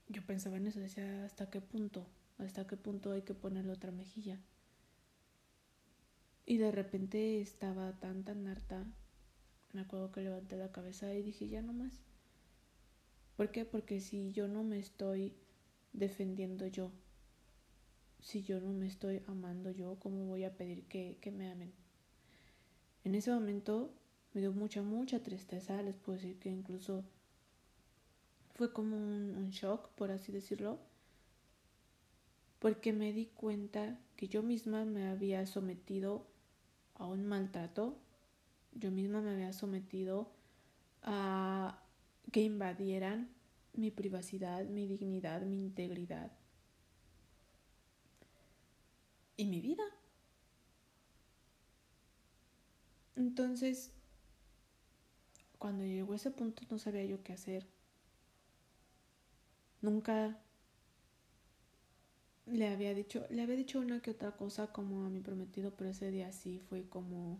yo 0.08 0.24
pensaba 0.24 0.58
en 0.58 0.66
eso, 0.68 0.80
decía, 0.80 1.24
¿hasta 1.24 1.50
qué 1.50 1.60
punto? 1.60 2.06
¿Hasta 2.38 2.66
qué 2.66 2.76
punto 2.76 3.12
hay 3.12 3.22
que 3.22 3.34
ponerle 3.34 3.72
otra 3.72 3.90
mejilla? 3.90 4.38
Y 6.44 6.58
de 6.58 6.70
repente 6.70 7.40
estaba 7.40 7.98
tan, 7.98 8.24
tan 8.24 8.46
harta. 8.46 8.86
Me 9.72 9.80
acuerdo 9.80 10.12
que 10.12 10.20
levanté 10.20 10.56
la 10.56 10.70
cabeza 10.70 11.12
y 11.12 11.22
dije, 11.22 11.48
ya 11.48 11.62
no 11.62 11.72
más. 11.72 12.00
¿Por 13.36 13.50
qué? 13.50 13.64
Porque 13.64 14.00
si 14.00 14.30
yo 14.32 14.46
no 14.46 14.62
me 14.62 14.78
estoy 14.78 15.34
defendiendo 15.96 16.66
yo, 16.66 16.92
si 18.20 18.42
yo 18.42 18.60
no 18.60 18.72
me 18.72 18.86
estoy 18.86 19.22
amando 19.26 19.70
yo, 19.70 19.98
¿cómo 19.98 20.26
voy 20.26 20.44
a 20.44 20.56
pedir 20.56 20.84
que, 20.84 21.18
que 21.20 21.30
me 21.30 21.50
amen? 21.50 21.72
En 23.04 23.14
ese 23.14 23.30
momento 23.30 23.92
me 24.36 24.40
dio 24.42 24.52
mucha, 24.52 24.82
mucha 24.82 25.22
tristeza. 25.22 25.80
Les 25.80 25.94
puedo 25.94 26.18
decir 26.18 26.38
que 26.38 26.50
incluso 26.50 27.04
fue 28.54 28.72
como 28.72 28.96
un, 28.96 29.48
shock, 29.50 29.88
por 29.90 30.10
así 30.10 30.32
decirlo, 30.32 30.78
porque 32.58 32.92
me 32.92 33.12
di 33.12 33.26
cuenta 33.26 33.98
que 34.16 34.28
yo 34.28 34.42
misma 34.42 34.84
me 34.84 35.06
había 35.06 35.46
sometido 35.46 36.26
a 36.96 37.06
un 37.06 37.26
maltrato, 37.26 37.96
yo 38.72 38.90
misma 38.90 39.20
me 39.20 39.30
había 39.30 39.52
sometido 39.52 40.32
a 41.02 41.82
que 42.32 42.42
invadieran 42.42 43.30
mi 43.76 43.90
privacidad, 43.90 44.64
mi 44.66 44.86
dignidad, 44.86 45.42
mi 45.42 45.60
integridad 45.60 46.32
y 49.36 49.46
mi 49.46 49.60
vida. 49.60 49.84
Entonces, 53.16 53.92
cuando 55.58 55.84
llegó 55.84 56.14
ese 56.14 56.30
punto 56.30 56.62
no 56.70 56.78
sabía 56.78 57.04
yo 57.04 57.22
qué 57.22 57.32
hacer. 57.32 57.66
Nunca 59.80 60.38
le 62.46 62.68
había 62.68 62.94
dicho, 62.94 63.26
le 63.30 63.42
había 63.42 63.56
dicho 63.56 63.80
una 63.80 64.00
que 64.00 64.10
otra 64.12 64.32
cosa 64.36 64.72
como 64.72 65.04
a 65.04 65.10
mi 65.10 65.20
prometido, 65.20 65.72
pero 65.76 65.90
ese 65.90 66.10
día 66.10 66.32
sí 66.32 66.60
fue 66.60 66.88
como 66.88 67.38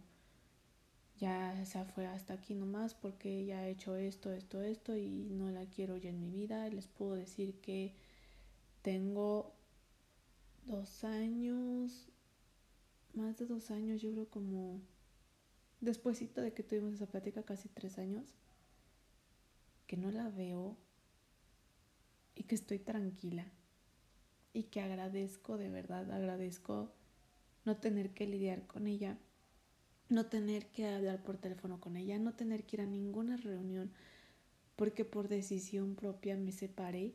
ya 1.19 1.65
se 1.65 1.85
fue 1.85 2.07
hasta 2.07 2.35
aquí 2.35 2.55
nomás 2.55 2.95
porque 2.95 3.41
ella 3.41 3.61
ha 3.61 3.69
hecho 3.69 3.97
esto, 3.97 4.33
esto, 4.33 4.61
esto 4.63 4.97
y 4.97 5.29
no 5.31 5.51
la 5.51 5.67
quiero 5.67 5.97
ya 5.97 6.11
en 6.11 6.21
mi 6.21 6.31
vida. 6.31 6.69
Les 6.69 6.89
puedo 6.89 7.15
decir 7.15 7.61
que 7.61 7.95
tengo 8.83 9.55
dos 10.67 11.05
años, 11.05 12.09
más 13.15 13.37
de 13.39 13.47
dos 13.47 13.71
años, 13.71 14.03
yo 14.03 14.13
creo 14.13 14.29
como 14.29 14.81
despuésito 15.81 16.41
de 16.41 16.53
que 16.53 16.63
tuvimos 16.63 16.95
esa 16.95 17.07
plática, 17.07 17.43
casi 17.43 17.69
tres 17.69 17.99
años, 17.99 18.35
que 19.87 19.97
no 19.97 20.11
la 20.11 20.29
veo 20.29 20.77
y 22.35 22.45
que 22.45 22.55
estoy 22.55 22.79
tranquila 22.79 23.47
y 24.53 24.65
que 24.65 24.81
agradezco, 24.81 25.59
de 25.59 25.71
verdad 25.71 26.11
agradezco 26.11 26.93
no 27.65 27.77
tener 27.77 28.15
que 28.15 28.27
lidiar 28.27 28.67
con 28.67 28.87
ella, 28.87 29.19
no 30.09 30.27
tener 30.27 30.67
que 30.67 30.87
hablar 30.87 31.23
por 31.23 31.37
teléfono 31.39 31.81
con 31.81 31.97
ella, 31.97 32.19
no 32.19 32.35
tener 32.35 32.65
que 32.65 32.77
ir 32.77 32.81
a 32.83 32.87
ninguna 32.87 33.37
reunión 33.37 33.91
porque 34.77 35.05
por 35.05 35.29
decisión 35.29 35.97
propia 35.97 36.37
me 36.37 36.53
separé, 36.53 37.15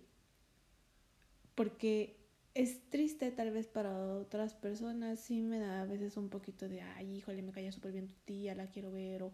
porque 1.55 2.17
es 2.55 2.89
triste 2.89 3.31
tal 3.31 3.51
vez 3.51 3.67
para 3.67 4.15
otras 4.15 4.55
personas, 4.55 5.19
sí 5.19 5.41
me 5.41 5.59
da 5.59 5.81
a 5.81 5.85
veces 5.85 6.17
un 6.17 6.29
poquito 6.29 6.67
de, 6.67 6.81
ay, 6.81 7.15
híjole, 7.17 7.43
me 7.43 7.51
caía 7.51 7.71
súper 7.71 7.93
bien 7.93 8.07
tu 8.07 8.15
tía, 8.25 8.55
la 8.55 8.67
quiero 8.67 8.91
ver, 8.91 9.23
o, 9.23 9.31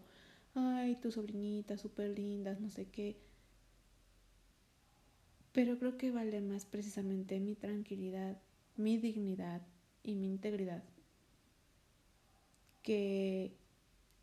ay, 0.54 0.96
tu 0.96 1.10
sobrinita, 1.10 1.78
súper 1.78 2.10
lindas, 2.10 2.60
no 2.60 2.68
sé 2.70 2.90
qué. 2.90 3.16
Pero 5.52 5.78
creo 5.78 5.96
que 5.96 6.10
vale 6.10 6.40
más 6.42 6.66
precisamente 6.66 7.40
mi 7.40 7.54
tranquilidad, 7.56 8.40
mi 8.76 8.98
dignidad 8.98 9.62
y 10.02 10.14
mi 10.14 10.26
integridad 10.28 10.84
que 12.88 13.52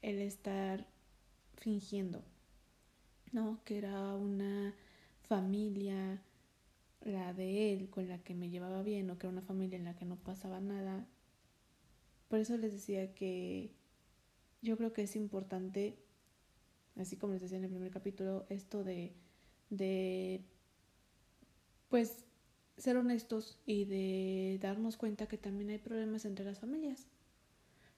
el 0.01 0.17
estar 0.23 0.88
fingiendo, 1.54 2.23
¿no? 3.32 3.60
Que 3.63 3.78
era 3.78 4.15
una 4.15 4.73
familia, 5.30 6.19
la 7.01 7.32
de 7.36 7.73
él, 7.73 7.91
con 7.91 8.08
la 8.08 8.17
que 8.23 8.34
me 8.34 8.49
llevaba 8.49 8.82
bien, 8.82 9.08
o 9.12 9.19
que 9.19 9.28
era 9.28 9.34
una 9.34 9.43
familia 9.43 9.78
en 9.78 9.86
la 9.86 9.95
que 9.95 10.06
no 10.06 10.15
pasaba 10.15 10.62
nada. 10.62 11.06
Por 12.28 12.39
eso 12.39 12.58
les 12.58 12.71
decía 12.71 13.13
que 13.13 13.69
yo 14.63 14.78
creo 14.78 14.93
que 14.93 15.04
es 15.04 15.15
importante, 15.15 15.99
así 16.95 17.17
como 17.17 17.34
les 17.34 17.43
decía 17.43 17.60
en 17.60 17.65
el 17.65 17.69
primer 17.69 17.91
capítulo, 17.91 18.47
esto 18.49 18.84
de, 18.84 19.13
de 19.69 20.41
pues 21.89 22.25
ser 22.78 22.97
honestos 22.97 23.60
y 23.67 23.86
de 23.86 24.58
darnos 24.60 24.97
cuenta 24.97 25.28
que 25.28 25.38
también 25.38 25.69
hay 25.69 25.78
problemas 25.78 26.25
entre 26.25 26.45
las 26.45 26.58
familias. 26.58 27.06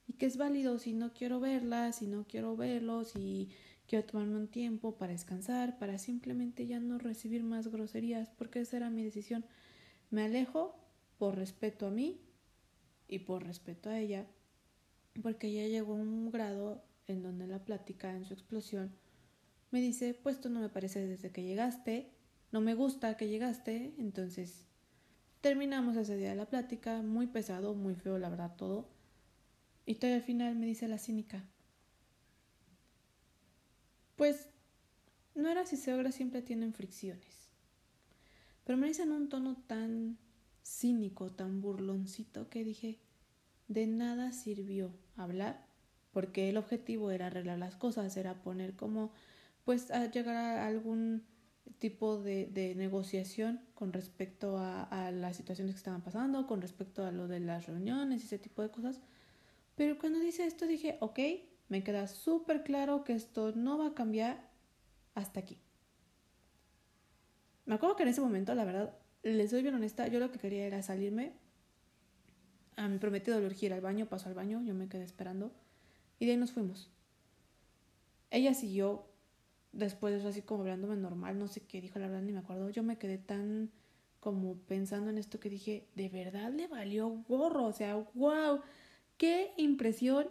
Y 0.07 0.13
que 0.13 0.25
es 0.25 0.37
válido 0.37 0.79
si 0.79 0.93
no 0.93 1.13
quiero 1.13 1.39
verla, 1.39 1.91
si 1.91 2.07
no 2.07 2.25
quiero 2.27 2.55
verlo, 2.55 3.03
si 3.03 3.49
quiero 3.87 4.05
tomarme 4.05 4.37
un 4.37 4.47
tiempo 4.47 4.97
para 4.97 5.11
descansar, 5.11 5.77
para 5.79 5.97
simplemente 5.97 6.65
ya 6.67 6.79
no 6.79 6.97
recibir 6.97 7.43
más 7.43 7.67
groserías, 7.67 8.29
porque 8.29 8.61
esa 8.61 8.77
era 8.77 8.89
mi 8.89 9.03
decisión. 9.03 9.45
Me 10.09 10.23
alejo 10.23 10.75
por 11.17 11.35
respeto 11.35 11.87
a 11.87 11.91
mí 11.91 12.21
y 13.07 13.19
por 13.19 13.43
respeto 13.43 13.89
a 13.89 13.99
ella, 13.99 14.27
porque 15.21 15.51
ya 15.51 15.67
llegó 15.67 15.93
un 15.93 16.31
grado 16.31 16.83
en 17.07 17.23
donde 17.23 17.47
la 17.47 17.63
plática 17.63 18.15
en 18.15 18.25
su 18.25 18.33
explosión 18.33 18.91
me 19.71 19.81
dice, 19.81 20.13
pues 20.13 20.39
tú 20.39 20.49
no 20.49 20.59
me 20.59 20.69
pareces 20.69 21.09
desde 21.09 21.31
que 21.31 21.43
llegaste, 21.43 22.11
no 22.51 22.61
me 22.61 22.73
gusta 22.73 23.17
que 23.17 23.27
llegaste, 23.27 23.93
entonces 23.97 24.65
terminamos 25.41 25.97
ese 25.97 26.15
día 26.15 26.29
de 26.29 26.35
la 26.35 26.49
plática, 26.49 27.01
muy 27.01 27.27
pesado, 27.27 27.73
muy 27.73 27.95
feo, 27.95 28.17
la 28.17 28.29
verdad, 28.29 28.55
todo. 28.55 28.89
Y 29.87 29.95
todavía 29.95 30.17
al 30.17 30.23
final 30.23 30.55
me 30.57 30.65
dice 30.65 30.87
la 30.89 30.97
cínica, 30.99 31.45
pues 34.17 34.49
no 35.33 35.47
era 35.47 35.65
si 35.65 35.77
suegras 35.77 36.13
siempre 36.13 36.41
tienen 36.41 36.73
fricciones. 36.73 37.47
Pero 38.65 38.77
me 38.77 38.87
dice 38.87 39.03
en 39.03 39.13
un 39.13 39.29
tono 39.29 39.55
tan 39.65 40.17
cínico, 40.61 41.31
tan 41.31 41.61
burloncito, 41.61 42.49
que 42.49 42.65
dije, 42.65 42.99
de 43.69 43.87
nada 43.87 44.33
sirvió 44.33 44.91
hablar, 45.15 45.65
porque 46.11 46.49
el 46.49 46.57
objetivo 46.57 47.09
era 47.09 47.27
arreglar 47.27 47.57
las 47.57 47.77
cosas, 47.77 48.17
era 48.17 48.43
poner 48.43 48.75
como, 48.75 49.13
pues, 49.63 49.89
a 49.91 50.11
llegar 50.11 50.35
a 50.35 50.67
algún 50.67 51.23
tipo 51.79 52.21
de, 52.21 52.47
de 52.47 52.75
negociación 52.75 53.61
con 53.73 53.93
respecto 53.93 54.57
a, 54.57 54.83
a, 54.83 55.11
las 55.11 55.37
situaciones 55.37 55.75
que 55.75 55.79
estaban 55.79 56.01
pasando, 56.01 56.45
con 56.45 56.61
respecto 56.61 57.05
a 57.05 57.11
lo 57.13 57.29
de 57.29 57.39
las 57.39 57.67
reuniones 57.67 58.21
y 58.21 58.25
ese 58.25 58.39
tipo 58.39 58.61
de 58.61 58.69
cosas. 58.69 58.99
Pero 59.77 59.99
cuando 59.99 60.19
dice 60.19 60.45
esto 60.45 60.65
dije, 60.65 60.97
ok, 61.01 61.19
me 61.69 61.83
queda 61.83 62.07
súper 62.07 62.63
claro 62.63 63.03
que 63.03 63.13
esto 63.13 63.51
no 63.55 63.77
va 63.77 63.89
a 63.89 63.93
cambiar 63.93 64.49
hasta 65.13 65.39
aquí. 65.39 65.59
Me 67.65 67.75
acuerdo 67.75 67.95
que 67.95 68.03
en 68.03 68.09
ese 68.09 68.21
momento, 68.21 68.55
la 68.55 68.65
verdad, 68.65 68.97
les 69.21 69.51
soy 69.51 69.61
bien 69.61 69.75
honesta, 69.75 70.07
yo 70.07 70.19
lo 70.19 70.31
que 70.31 70.39
quería 70.39 70.65
era 70.65 70.81
salirme. 70.81 71.33
A 72.75 72.87
mi 72.87 72.97
prometido 72.97 73.39
le 73.39 73.45
urgir 73.45 73.71
al 73.71 73.81
baño, 73.81 74.07
pasó 74.07 74.29
al 74.29 74.33
baño, 74.35 74.63
yo 74.63 74.73
me 74.73 74.89
quedé 74.89 75.03
esperando. 75.03 75.51
Y 76.17 76.25
de 76.25 76.31
ahí 76.31 76.37
nos 76.37 76.53
fuimos. 76.53 76.89
Ella 78.31 78.55
siguió 78.55 79.05
después 79.73 80.11
de 80.11 80.19
eso 80.19 80.29
así 80.29 80.41
como 80.41 80.61
hablándome 80.61 80.95
normal, 80.95 81.37
no 81.37 81.47
sé 81.47 81.61
qué 81.61 81.81
dijo, 81.81 81.99
la 81.99 82.07
verdad 82.07 82.23
ni 82.23 82.31
me 82.31 82.39
acuerdo. 82.39 82.71
Yo 82.71 82.81
me 82.81 82.97
quedé 82.97 83.19
tan 83.19 83.69
como 84.19 84.55
pensando 84.55 85.11
en 85.11 85.19
esto 85.19 85.39
que 85.39 85.51
dije, 85.51 85.87
de 85.93 86.09
verdad 86.09 86.51
le 86.51 86.67
valió 86.67 87.09
gorro, 87.27 87.65
o 87.65 87.73
sea, 87.73 87.95
wow, 88.15 88.61
qué 89.17 89.51
impresión, 89.57 90.27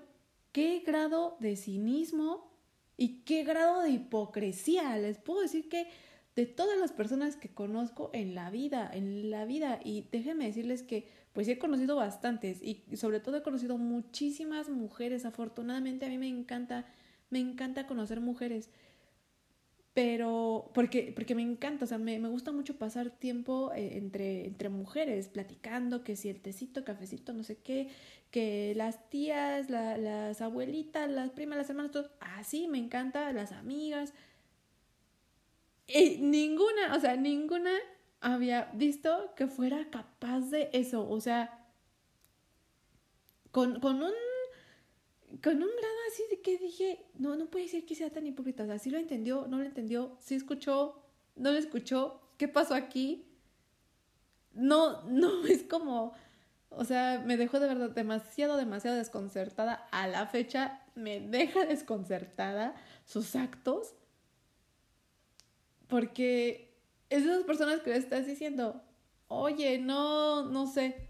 qué 0.52 0.82
grado 0.86 1.36
de 1.40 1.56
cinismo 1.56 2.50
y 2.96 3.20
qué 3.24 3.44
grado 3.44 3.82
de 3.82 3.90
hipocresía. 3.90 4.96
Les 4.96 5.18
puedo 5.18 5.40
decir 5.40 5.68
que 5.68 5.88
de 6.34 6.46
todas 6.46 6.78
las 6.78 6.92
personas 6.92 7.36
que 7.36 7.48
conozco 7.48 8.10
en 8.12 8.34
la 8.34 8.50
vida, 8.50 8.90
en 8.92 9.30
la 9.30 9.44
vida, 9.44 9.80
y 9.82 10.06
déjenme 10.12 10.46
decirles 10.46 10.82
que 10.82 11.08
pues 11.32 11.48
he 11.48 11.58
conocido 11.58 11.96
bastantes 11.96 12.62
y 12.62 12.84
sobre 12.96 13.20
todo 13.20 13.36
he 13.36 13.42
conocido 13.42 13.78
muchísimas 13.78 14.68
mujeres, 14.68 15.24
afortunadamente 15.24 16.06
a 16.06 16.08
mí 16.08 16.18
me 16.18 16.28
encanta, 16.28 16.86
me 17.30 17.40
encanta 17.40 17.86
conocer 17.86 18.20
mujeres 18.20 18.70
pero 19.96 20.70
porque, 20.74 21.10
porque 21.16 21.34
me 21.34 21.40
encanta, 21.40 21.86
o 21.86 21.88
sea, 21.88 21.96
me, 21.96 22.18
me 22.18 22.28
gusta 22.28 22.52
mucho 22.52 22.76
pasar 22.76 23.08
tiempo 23.08 23.72
eh, 23.74 23.96
entre, 23.96 24.44
entre 24.46 24.68
mujeres, 24.68 25.28
platicando, 25.28 26.04
que 26.04 26.16
si 26.16 26.28
el 26.28 26.42
tecito, 26.42 26.84
cafecito, 26.84 27.32
no 27.32 27.42
sé 27.42 27.56
qué, 27.56 27.88
que 28.36 28.74
las 28.76 29.08
tías, 29.08 29.70
la, 29.70 29.96
las 29.96 30.42
abuelitas, 30.42 31.10
las 31.10 31.30
primas, 31.30 31.56
las 31.56 31.70
hermanas, 31.70 31.90
todo, 31.90 32.10
así 32.20 32.68
me 32.68 32.76
encanta, 32.76 33.32
las 33.32 33.50
amigas. 33.52 34.12
Y 35.86 36.18
ninguna, 36.18 36.94
o 36.94 37.00
sea, 37.00 37.16
ninguna 37.16 37.70
había 38.20 38.70
visto 38.74 39.32
que 39.36 39.46
fuera 39.46 39.88
capaz 39.88 40.50
de 40.50 40.68
eso, 40.74 41.08
o 41.08 41.18
sea, 41.18 41.66
con, 43.52 43.80
con 43.80 44.02
un 44.02 44.12
con 45.42 45.54
un 45.54 45.70
grado 45.70 45.96
así 46.12 46.22
de 46.28 46.42
que 46.42 46.58
dije, 46.58 47.06
no, 47.14 47.36
no 47.36 47.46
puede 47.46 47.68
ser 47.68 47.86
que 47.86 47.94
sea 47.94 48.10
tan 48.10 48.26
hipócrita. 48.26 48.64
O 48.64 48.66
sea, 48.66 48.78
sí 48.78 48.90
lo 48.90 48.98
entendió, 48.98 49.46
no 49.48 49.56
lo 49.56 49.64
entendió, 49.64 50.18
sí 50.20 50.34
escuchó, 50.34 51.02
no 51.36 51.52
lo 51.52 51.56
escuchó, 51.56 52.20
¿qué 52.36 52.48
pasó 52.48 52.74
aquí? 52.74 53.24
No, 54.52 55.04
no, 55.04 55.46
es 55.46 55.62
como, 55.62 56.12
o 56.78 56.84
sea, 56.84 57.22
me 57.24 57.38
dejó 57.38 57.58
de 57.58 57.68
verdad 57.68 57.90
demasiado, 57.90 58.58
demasiado 58.58 58.98
desconcertada. 58.98 59.88
A 59.92 60.06
la 60.08 60.26
fecha 60.26 60.82
me 60.94 61.20
deja 61.20 61.64
desconcertada 61.64 62.74
sus 63.06 63.34
actos. 63.34 63.94
Porque 65.88 66.76
es 67.08 67.24
de 67.24 67.32
esas 67.32 67.44
personas 67.44 67.80
que 67.80 67.90
le 67.90 67.96
estás 67.96 68.26
diciendo, 68.26 68.82
oye, 69.28 69.78
no, 69.78 70.44
no 70.50 70.66
sé, 70.66 71.08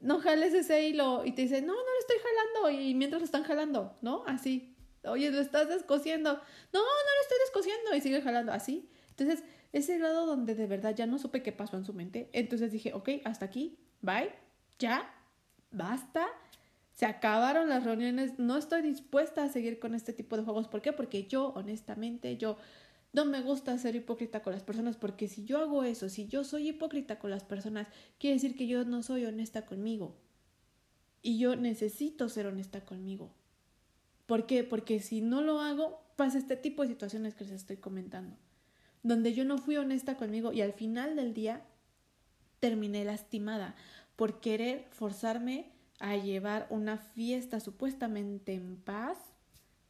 no 0.00 0.20
jales 0.20 0.54
ese 0.54 0.88
hilo 0.88 1.24
y 1.24 1.32
te 1.32 1.42
dice, 1.42 1.60
no, 1.60 1.74
no 1.74 1.80
lo 1.80 1.98
estoy 2.00 2.16
jalando 2.18 2.80
y 2.80 2.94
mientras 2.94 3.20
lo 3.20 3.26
están 3.26 3.42
jalando, 3.42 3.98
¿no? 4.00 4.22
Así, 4.26 4.76
oye, 5.04 5.30
lo 5.30 5.40
estás 5.40 5.68
descosiendo, 5.68 6.32
no, 6.32 6.38
no 6.72 6.80
lo 6.80 7.22
estoy 7.22 7.38
descosiendo 7.44 7.94
y 7.96 8.00
sigue 8.00 8.22
jalando, 8.22 8.52
así. 8.52 8.88
Entonces, 9.10 9.42
ese 9.72 9.98
lado 9.98 10.24
donde 10.24 10.54
de 10.54 10.66
verdad 10.66 10.94
ya 10.94 11.06
no 11.06 11.18
supe 11.18 11.42
qué 11.42 11.52
pasó 11.52 11.76
en 11.76 11.84
su 11.84 11.92
mente, 11.92 12.30
entonces 12.32 12.72
dije, 12.72 12.94
ok, 12.94 13.08
hasta 13.24 13.44
aquí, 13.44 13.78
bye, 14.02 14.32
ya, 14.78 15.12
basta. 15.70 16.26
Se 16.94 17.06
acabaron 17.06 17.68
las 17.68 17.84
reuniones, 17.84 18.38
no 18.38 18.56
estoy 18.56 18.82
dispuesta 18.82 19.44
a 19.44 19.48
seguir 19.48 19.78
con 19.78 19.94
este 19.94 20.12
tipo 20.12 20.36
de 20.36 20.42
juegos. 20.42 20.66
¿Por 20.66 20.82
qué? 20.82 20.92
Porque 20.92 21.28
yo, 21.28 21.52
honestamente, 21.54 22.36
yo 22.36 22.56
no 23.12 23.24
me 23.24 23.40
gusta 23.40 23.78
ser 23.78 23.96
hipócrita 23.96 24.42
con 24.42 24.52
las 24.52 24.62
personas 24.62 24.96
porque 24.96 25.28
si 25.28 25.44
yo 25.44 25.58
hago 25.58 25.84
eso, 25.84 26.08
si 26.08 26.26
yo 26.26 26.44
soy 26.44 26.68
hipócrita 26.68 27.18
con 27.18 27.30
las 27.30 27.44
personas, 27.44 27.88
quiere 28.18 28.34
decir 28.34 28.56
que 28.56 28.66
yo 28.66 28.84
no 28.84 29.02
soy 29.02 29.24
honesta 29.24 29.64
conmigo. 29.64 30.16
Y 31.22 31.38
yo 31.38 31.56
necesito 31.56 32.28
ser 32.28 32.46
honesta 32.46 32.84
conmigo. 32.84 33.32
¿Por 34.26 34.46
qué? 34.46 34.62
Porque 34.62 35.00
si 35.00 35.20
no 35.20 35.40
lo 35.40 35.60
hago, 35.60 36.02
pasa 36.16 36.38
este 36.38 36.56
tipo 36.56 36.82
de 36.82 36.88
situaciones 36.88 37.34
que 37.34 37.44
les 37.44 37.54
estoy 37.54 37.78
comentando. 37.78 38.36
Donde 39.02 39.32
yo 39.32 39.44
no 39.44 39.58
fui 39.58 39.76
honesta 39.76 40.16
conmigo 40.16 40.52
y 40.52 40.60
al 40.60 40.72
final 40.72 41.16
del 41.16 41.32
día 41.32 41.64
terminé 42.60 43.04
lastimada 43.04 43.74
por 44.16 44.40
querer 44.40 44.86
forzarme 44.90 45.70
a 46.00 46.16
llevar 46.16 46.66
una 46.70 46.98
fiesta 46.98 47.60
supuestamente 47.60 48.54
en 48.54 48.76
paz, 48.76 49.18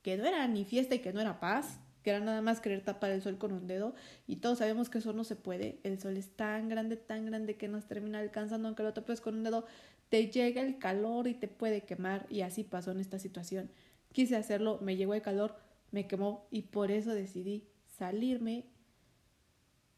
que 0.03 0.17
no 0.17 0.25
era 0.27 0.47
ni 0.49 0.65
fiesta 0.65 0.95
y 0.95 1.01
que 1.01 1.13
no 1.13 1.21
era 1.21 1.41
paz, 1.41 1.81
que 2.03 2.11
era 2.11 2.21
nada 2.21 2.41
más 2.41 2.61
querer 2.61 2.83
tapar 2.83 3.11
el 3.11 3.23
sol 3.23 3.39
con 3.39 3.53
un 3.53 3.67
dedo 3.67 3.95
y 4.27 4.37
todos 4.37 4.59
sabemos 4.59 4.89
que 4.89 4.99
eso 4.99 5.13
no 5.13 5.25
se 5.25 5.37
puede, 5.37 5.81
el 5.83 6.01
sol 6.01 6.17
es 6.17 6.31
tan 6.31 6.69
grande, 6.69 6.97
tan 6.97 7.27
grande 7.27 7.57
que 7.57 7.69
nos 7.69 7.87
termina 7.87 8.19
alcanzando, 8.19 8.69
aunque 8.69 8.83
lo 8.83 8.95
tapes 8.95 9.21
con 9.21 9.35
un 9.35 9.45
dedo, 9.45 9.67
te 10.09 10.31
llega 10.31 10.63
el 10.63 10.79
calor 10.79 11.27
y 11.29 11.35
te 11.35 11.49
puede 11.49 11.83
quemar 11.83 12.27
y 12.31 12.41
así 12.41 12.65
pasó 12.65 12.93
en 12.93 13.01
esta 13.01 13.19
situación. 13.19 13.71
Quise 14.13 14.37
hacerlo, 14.37 14.79
me 14.81 14.97
llegó 14.97 15.15
el 15.15 15.23
calor, 15.23 15.57
me 15.91 16.07
quemó 16.07 16.47
y 16.51 16.63
por 16.63 16.91
eso 16.91 17.13
decidí 17.13 17.69
salirme. 17.99 18.65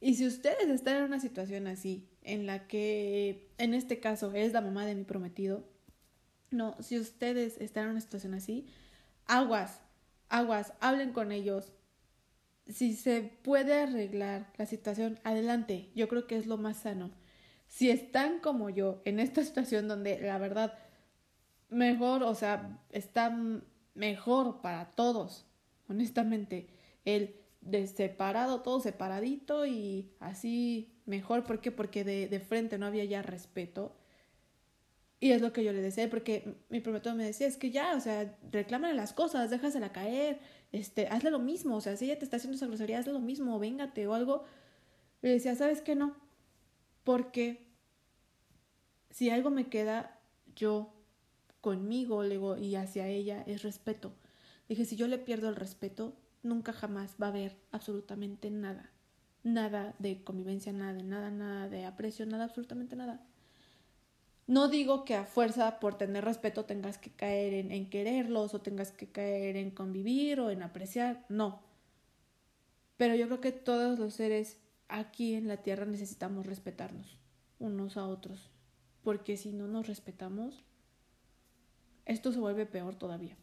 Y 0.01 0.15
si 0.15 0.27
ustedes 0.27 0.69
están 0.69 0.97
en 0.97 1.03
una 1.05 1.21
situación 1.21 1.67
así, 1.67 2.09
en 2.23 2.47
la 2.47 2.67
que 2.67 3.51
en 3.59 3.75
este 3.75 4.01
caso 4.01 4.33
es 4.35 4.53
la 4.53 4.61
mamá 4.61 4.87
de 4.87 4.95
mi 4.95 5.05
prometido, 5.05 5.65
no, 6.51 6.77
si 6.81 6.99
ustedes 6.99 7.61
están 7.61 7.85
en 7.85 7.91
una 7.91 8.01
situación 8.01 8.35
así, 8.35 8.67
aguas, 9.27 9.81
aguas, 10.29 10.73
hablen 10.81 11.13
con 11.13 11.33
ellos, 11.33 11.73
si 12.67 12.95
se 12.95 13.23
puede 13.23 13.75
arreglar 13.75 14.53
la 14.57 14.67
situación, 14.67 15.19
adelante. 15.25 15.91
Yo 15.95 16.09
creo 16.09 16.27
que 16.27 16.37
es 16.37 16.47
lo 16.47 16.57
más 16.57 16.79
sano. 16.79 17.11
Si 17.69 17.91
están 17.91 18.41
como 18.41 18.71
yo 18.71 19.03
en 19.05 19.21
esta 19.21 19.45
situación 19.45 19.89
donde 19.89 20.21
la 20.21 20.39
verdad 20.39 20.79
mejor, 21.69 22.23
o 22.23 22.35
sea, 22.35 22.81
está 22.91 23.37
mejor 23.95 24.61
para 24.61 24.91
todos, 24.91 25.47
honestamente, 25.89 26.69
el 27.05 27.37
de 27.61 27.87
separado, 27.87 28.63
todo 28.63 28.81
separadito 28.81 29.67
y 29.67 30.13
así 30.19 30.90
mejor. 31.07 31.45
¿Por 31.45 31.61
qué? 31.61 31.71
Porque 31.71 32.05
de, 32.05 32.29
de 32.29 32.41
frente 32.41 32.79
no 32.79 32.87
había 32.87 33.05
ya 33.05 33.23
respeto. 33.23 33.97
Y 35.21 35.33
es 35.33 35.43
lo 35.43 35.53
que 35.53 35.63
yo 35.63 35.73
le 35.73 35.83
decía, 35.83 36.09
porque 36.09 36.57
mi 36.71 36.81
prometido 36.81 37.15
me 37.15 37.25
decía, 37.25 37.47
es 37.47 37.59
que 37.59 37.71
ya, 37.71 37.95
o 37.95 38.01
sea, 38.01 38.39
reclámale 38.51 38.95
las 38.95 39.13
cosas, 39.13 39.51
déjasela 39.51 39.93
caer, 39.93 40.41
este, 40.73 41.09
hazle 41.09 41.31
lo 41.31 41.39
mismo, 41.39 41.77
o 41.77 41.81
sea, 41.83 41.95
si 41.99 42.07
ella 42.07 42.19
te 42.19 42.25
está 42.25 42.39
haciendo 42.39 42.57
esa 42.57 42.67
grosería, 42.67 42.99
hazle 42.99 43.13
lo 43.13 43.21
mismo, 43.21 43.59
véngate 43.59 44.07
o 44.07 44.15
algo. 44.15 44.45
Le 45.21 45.31
decía, 45.31 45.55
¿sabes 45.55 45.83
qué 45.83 45.95
no? 45.95 46.17
Porque 47.05 47.67
si 49.11 49.29
algo 49.29 49.51
me 49.51 49.69
queda 49.69 50.19
yo 50.57 50.95
conmigo 51.61 52.23
le 52.23 52.39
y 52.61 52.77
hacia 52.77 53.07
ella 53.07 53.43
es 53.47 53.63
respeto. 53.63 54.15
Dije, 54.69 54.85
si 54.85 54.97
yo 54.97 55.07
le 55.07 55.19
pierdo 55.19 55.49
el 55.49 55.57
respeto, 55.57 56.17
nunca 56.43 56.73
jamás 56.73 57.17
va 57.21 57.27
a 57.27 57.31
haber 57.31 57.57
absolutamente 57.73 58.51
nada. 58.51 58.91
Nada 59.43 59.95
de 59.99 60.23
convivencia, 60.23 60.73
nada 60.73 60.93
de 60.93 61.03
nada, 61.03 61.31
nada 61.31 61.69
de 61.69 61.87
aprecio, 61.87 62.27
nada, 62.27 62.45
absolutamente 62.45 62.97
nada. 62.97 63.21
No 64.47 64.69
digo 64.69 65.05
que 65.05 65.15
a 65.15 65.25
fuerza 65.25 65.79
por 65.81 65.97
tener 65.97 66.25
respeto 66.25 66.65
tengas 66.65 66.99
que 66.99 67.11
caer 67.11 67.55
en, 67.55 67.71
en 67.71 67.89
quererlos 67.89 68.53
o 68.53 68.61
tengas 68.61 68.91
que 68.93 69.11
caer 69.11 69.57
en 69.57 69.71
convivir 69.71 70.41
o 70.41 70.51
en 70.51 70.63
apreciar, 70.63 71.25
no. 71.29 71.63
Pero 72.97 73.15
yo 73.15 73.27
creo 73.27 73.41
que 73.41 73.53
todos 73.53 73.99
los 73.99 74.15
seres 74.15 74.59
aquí 74.89 75.35
en 75.35 75.49
la 75.49 75.59
Tierra 75.59 75.87
necesitamos 75.87 76.47
respetarnos 76.47 77.19
unos 77.59 77.97
a 77.97 78.07
otros, 78.07 78.51
porque 79.03 79.37
si 79.37 79.53
no 79.53 79.69
nos 79.69 79.87
respetamos, 79.87 80.65
esto 82.07 82.33
se 82.33 82.41
vuelve 82.41 82.67
peor 82.67 82.97
todavía. 82.97 83.37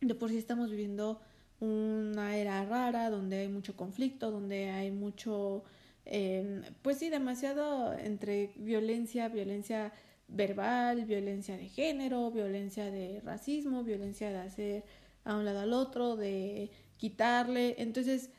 De 0.00 0.14
por 0.14 0.30
sí 0.30 0.36
estamos 0.36 0.70
viviendo 0.70 1.20
una 1.60 2.36
era 2.36 2.64
rara 2.64 3.10
donde 3.10 3.40
hay 3.40 3.48
mucho 3.48 3.76
conflicto, 3.76 4.30
donde 4.30 4.70
hay 4.70 4.90
mucho, 4.90 5.64
eh, 6.06 6.62
pues 6.82 6.98
sí, 6.98 7.10
demasiado 7.10 7.92
entre 7.94 8.52
violencia, 8.56 9.28
violencia 9.28 9.92
verbal, 10.28 11.04
violencia 11.04 11.56
de 11.56 11.68
género, 11.68 12.30
violencia 12.30 12.90
de 12.90 13.20
racismo, 13.20 13.84
violencia 13.84 14.30
de 14.30 14.38
hacer 14.38 14.84
a 15.24 15.36
un 15.36 15.44
lado 15.44 15.60
al 15.60 15.72
otro, 15.72 16.16
de 16.16 16.70
quitarle. 16.96 17.76
Entonces, 17.78 18.30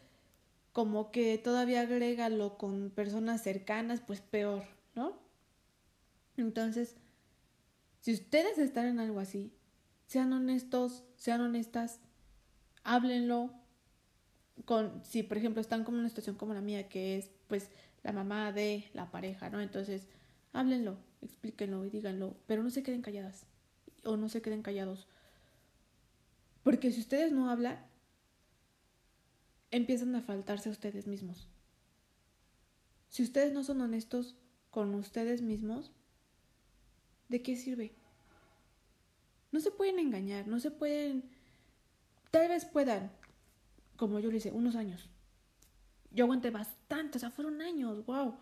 como 0.72 1.12
que 1.12 1.38
todavía 1.38 1.82
agrégalo 1.82 2.58
con 2.58 2.92
personas 2.92 3.44
cercanas, 3.44 4.02
pues 4.02 4.22
peor, 4.22 4.64
¿no? 4.96 5.20
Entonces, 6.38 6.96
si 8.00 8.14
ustedes 8.14 8.58
están 8.58 8.88
en 8.88 9.00
algo 9.00 9.20
así, 9.20 9.54
sean 10.08 10.34
honestos, 10.34 11.04
sean 11.18 11.42
honestas, 11.42 12.00
háblenlo 12.84 13.52
con, 14.66 15.04
si 15.04 15.24
por 15.24 15.38
ejemplo 15.38 15.62
están 15.62 15.84
como 15.84 16.00
una 16.00 16.10
situación 16.10 16.36
como 16.36 16.54
la 16.54 16.62
mía, 16.62 16.90
que 16.90 17.18
es 17.18 17.30
pues 17.48 17.70
la 18.04 18.12
mamá 18.12 18.52
de 18.52 18.90
la 18.94 19.12
pareja, 19.12 19.50
¿no? 19.50 19.62
Entonces, 19.62 20.08
háblenlo, 20.54 20.98
explíquenlo 21.22 21.86
y 21.86 21.90
díganlo, 21.90 22.36
pero 22.48 22.64
no 22.64 22.70
se 22.70 22.84
queden 22.84 23.02
calladas 23.02 23.46
o 24.04 24.18
no 24.18 24.30
se 24.30 24.42
queden 24.42 24.62
callados. 24.62 25.08
Porque 26.64 26.92
si 26.92 27.00
ustedes 27.00 27.32
no 27.32 27.50
hablan, 27.50 27.84
empiezan 29.72 30.16
a 30.16 30.22
faltarse 30.22 30.70
a 30.70 30.72
ustedes 30.72 31.08
mismos. 31.08 31.48
Si 33.10 33.24
ustedes 33.24 33.52
no 33.54 33.64
son 33.64 33.82
honestos 33.82 34.36
con 34.70 34.94
ustedes 34.96 35.42
mismos, 35.42 35.92
¿de 37.30 37.42
qué 37.42 37.56
sirve? 37.56 37.94
No 39.52 39.60
se 39.60 39.72
pueden 39.72 40.00
engañar, 40.00 40.48
no 40.48 40.60
se 40.60 40.72
pueden 40.72 41.30
Tal 42.32 42.48
vez 42.48 42.66
puedan, 42.66 43.12
como 43.98 44.20
yo 44.20 44.32
lo 44.32 44.38
hice, 44.38 44.52
unos 44.52 44.76
años. 44.76 45.10
Yo 46.12 46.26
aguanté 46.26 46.50
bastante, 46.50 47.18
o 47.18 47.20
sea, 47.20 47.30
fueron 47.30 47.62
años, 47.62 48.06
wow. 48.06 48.36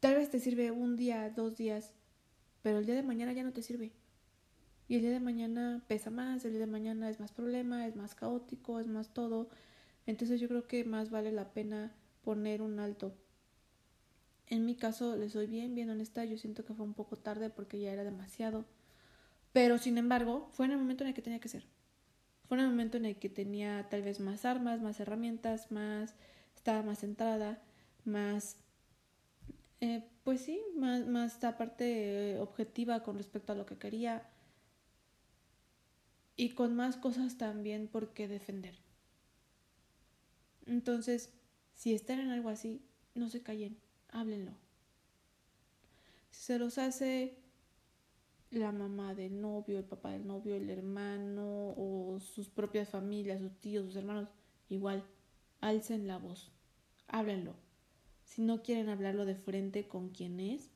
Tal 0.00 0.16
vez 0.16 0.30
te 0.30 0.40
sirve 0.40 0.70
un 0.70 0.96
día, 0.96 1.30
dos 1.30 1.56
días, 1.56 1.92
pero 2.62 2.78
el 2.78 2.86
día 2.86 2.94
de 2.94 3.02
mañana 3.02 3.32
ya 3.32 3.44
no 3.44 3.52
te 3.52 3.62
sirve. 3.62 3.92
Y 4.88 4.96
el 4.96 5.02
día 5.02 5.10
de 5.10 5.20
mañana 5.20 5.84
pesa 5.86 6.10
más, 6.10 6.44
el 6.44 6.52
día 6.52 6.60
de 6.60 6.66
mañana 6.66 7.08
es 7.08 7.20
más 7.20 7.32
problema, 7.32 7.86
es 7.86 7.94
más 7.94 8.14
caótico, 8.14 8.80
es 8.80 8.86
más 8.86 9.14
todo. 9.14 9.48
Entonces 10.06 10.40
yo 10.40 10.48
creo 10.48 10.66
que 10.66 10.84
más 10.84 11.10
vale 11.10 11.30
la 11.30 11.52
pena 11.52 11.94
poner 12.24 12.62
un 12.62 12.80
alto. 12.80 13.14
En 14.48 14.66
mi 14.66 14.76
caso, 14.76 15.16
le 15.16 15.30
soy 15.30 15.46
bien, 15.46 15.74
bien 15.74 15.88
honesta, 15.88 16.24
yo 16.24 16.36
siento 16.36 16.64
que 16.64 16.74
fue 16.74 16.84
un 16.84 16.94
poco 16.94 17.16
tarde 17.16 17.48
porque 17.48 17.80
ya 17.80 17.92
era 17.92 18.04
demasiado. 18.04 18.64
Pero 19.52 19.78
sin 19.78 19.98
embargo, 19.98 20.48
fue 20.52 20.66
en 20.66 20.72
el 20.72 20.78
momento 20.78 21.04
en 21.04 21.08
el 21.08 21.14
que 21.14 21.22
tenía 21.22 21.40
que 21.40 21.48
ser. 21.48 21.64
Fue 22.52 22.58
un 22.58 22.68
momento 22.68 22.98
en 22.98 23.06
el 23.06 23.16
que 23.16 23.30
tenía 23.30 23.88
tal 23.88 24.02
vez 24.02 24.20
más 24.20 24.44
armas, 24.44 24.82
más 24.82 25.00
herramientas, 25.00 25.70
más 25.70 26.14
estaba 26.54 26.82
más 26.82 26.98
centrada, 26.98 27.62
más 28.04 28.58
eh, 29.80 30.06
pues 30.22 30.42
sí, 30.42 30.60
más, 30.76 31.06
más 31.06 31.32
esta 31.32 31.56
parte 31.56 32.38
objetiva 32.40 33.02
con 33.02 33.16
respecto 33.16 33.52
a 33.52 33.56
lo 33.56 33.64
que 33.64 33.78
quería 33.78 34.28
y 36.36 36.50
con 36.50 36.76
más 36.76 36.98
cosas 36.98 37.38
también 37.38 37.88
por 37.88 38.12
qué 38.12 38.28
defender. 38.28 38.74
Entonces, 40.66 41.32
si 41.74 41.94
están 41.94 42.20
en 42.20 42.32
algo 42.32 42.50
así, 42.50 42.82
no 43.14 43.30
se 43.30 43.42
callen, 43.42 43.78
háblenlo. 44.10 44.52
Si 46.30 46.42
se 46.42 46.58
los 46.58 46.76
hace 46.76 47.41
la 48.52 48.70
mamá 48.70 49.14
del 49.14 49.40
novio, 49.40 49.78
el 49.78 49.84
papá 49.84 50.10
del 50.10 50.26
novio, 50.26 50.54
el 50.54 50.68
hermano 50.68 51.74
o 51.76 52.18
sus 52.20 52.50
propias 52.50 52.90
familias, 52.90 53.40
sus 53.40 53.58
tíos, 53.60 53.86
sus 53.86 53.96
hermanos, 53.96 54.28
igual, 54.68 55.04
alcen 55.60 56.06
la 56.06 56.18
voz, 56.18 56.52
háblenlo. 57.08 57.54
Si 58.24 58.42
no 58.42 58.62
quieren 58.62 58.88
hablarlo 58.88 59.24
de 59.24 59.34
frente 59.34 59.88
con 59.88 60.10
quien 60.10 60.38
es, 60.38 60.70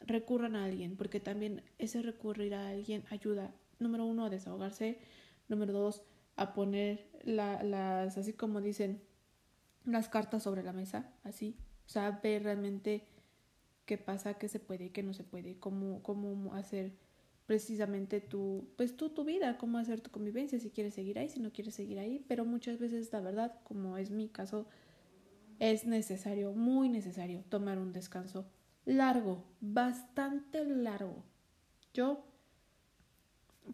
recurran 0.00 0.56
a 0.56 0.64
alguien, 0.64 0.96
porque 0.96 1.20
también 1.20 1.62
ese 1.78 2.02
recurrir 2.02 2.54
a 2.54 2.68
alguien 2.68 3.04
ayuda, 3.10 3.54
número 3.78 4.04
uno, 4.04 4.26
a 4.26 4.30
desahogarse, 4.30 4.98
número 5.48 5.72
dos, 5.72 6.02
a 6.36 6.52
poner 6.52 7.08
las, 7.22 8.18
así 8.18 8.32
como 8.32 8.60
dicen, 8.60 9.00
las 9.84 10.08
cartas 10.08 10.42
sobre 10.42 10.64
la 10.64 10.72
mesa, 10.72 11.12
así, 11.22 11.56
o 11.86 11.88
sea, 11.88 12.10
ver 12.22 12.42
realmente 12.42 13.06
qué 13.86 13.98
pasa, 13.98 14.34
qué 14.34 14.48
se 14.48 14.60
puede, 14.60 14.90
qué 14.90 15.02
no 15.02 15.14
se 15.14 15.24
puede, 15.24 15.58
cómo, 15.58 16.02
cómo 16.02 16.54
hacer 16.54 16.92
precisamente 17.46 18.20
tu, 18.20 18.68
pues 18.76 18.96
tú, 18.96 19.10
tu 19.10 19.24
vida, 19.24 19.58
cómo 19.58 19.78
hacer 19.78 20.00
tu 20.00 20.10
convivencia, 20.10 20.58
si 20.58 20.70
quieres 20.70 20.94
seguir 20.94 21.18
ahí, 21.18 21.28
si 21.28 21.40
no 21.40 21.52
quieres 21.52 21.74
seguir 21.74 21.98
ahí, 21.98 22.24
pero 22.26 22.44
muchas 22.44 22.78
veces 22.78 23.12
la 23.12 23.20
verdad, 23.20 23.60
como 23.64 23.98
es 23.98 24.10
mi 24.10 24.28
caso, 24.28 24.66
es 25.58 25.86
necesario, 25.86 26.52
muy 26.52 26.88
necesario, 26.88 27.44
tomar 27.48 27.78
un 27.78 27.92
descanso 27.92 28.46
largo, 28.86 29.44
bastante 29.60 30.64
largo. 30.64 31.22
Yo 31.92 32.24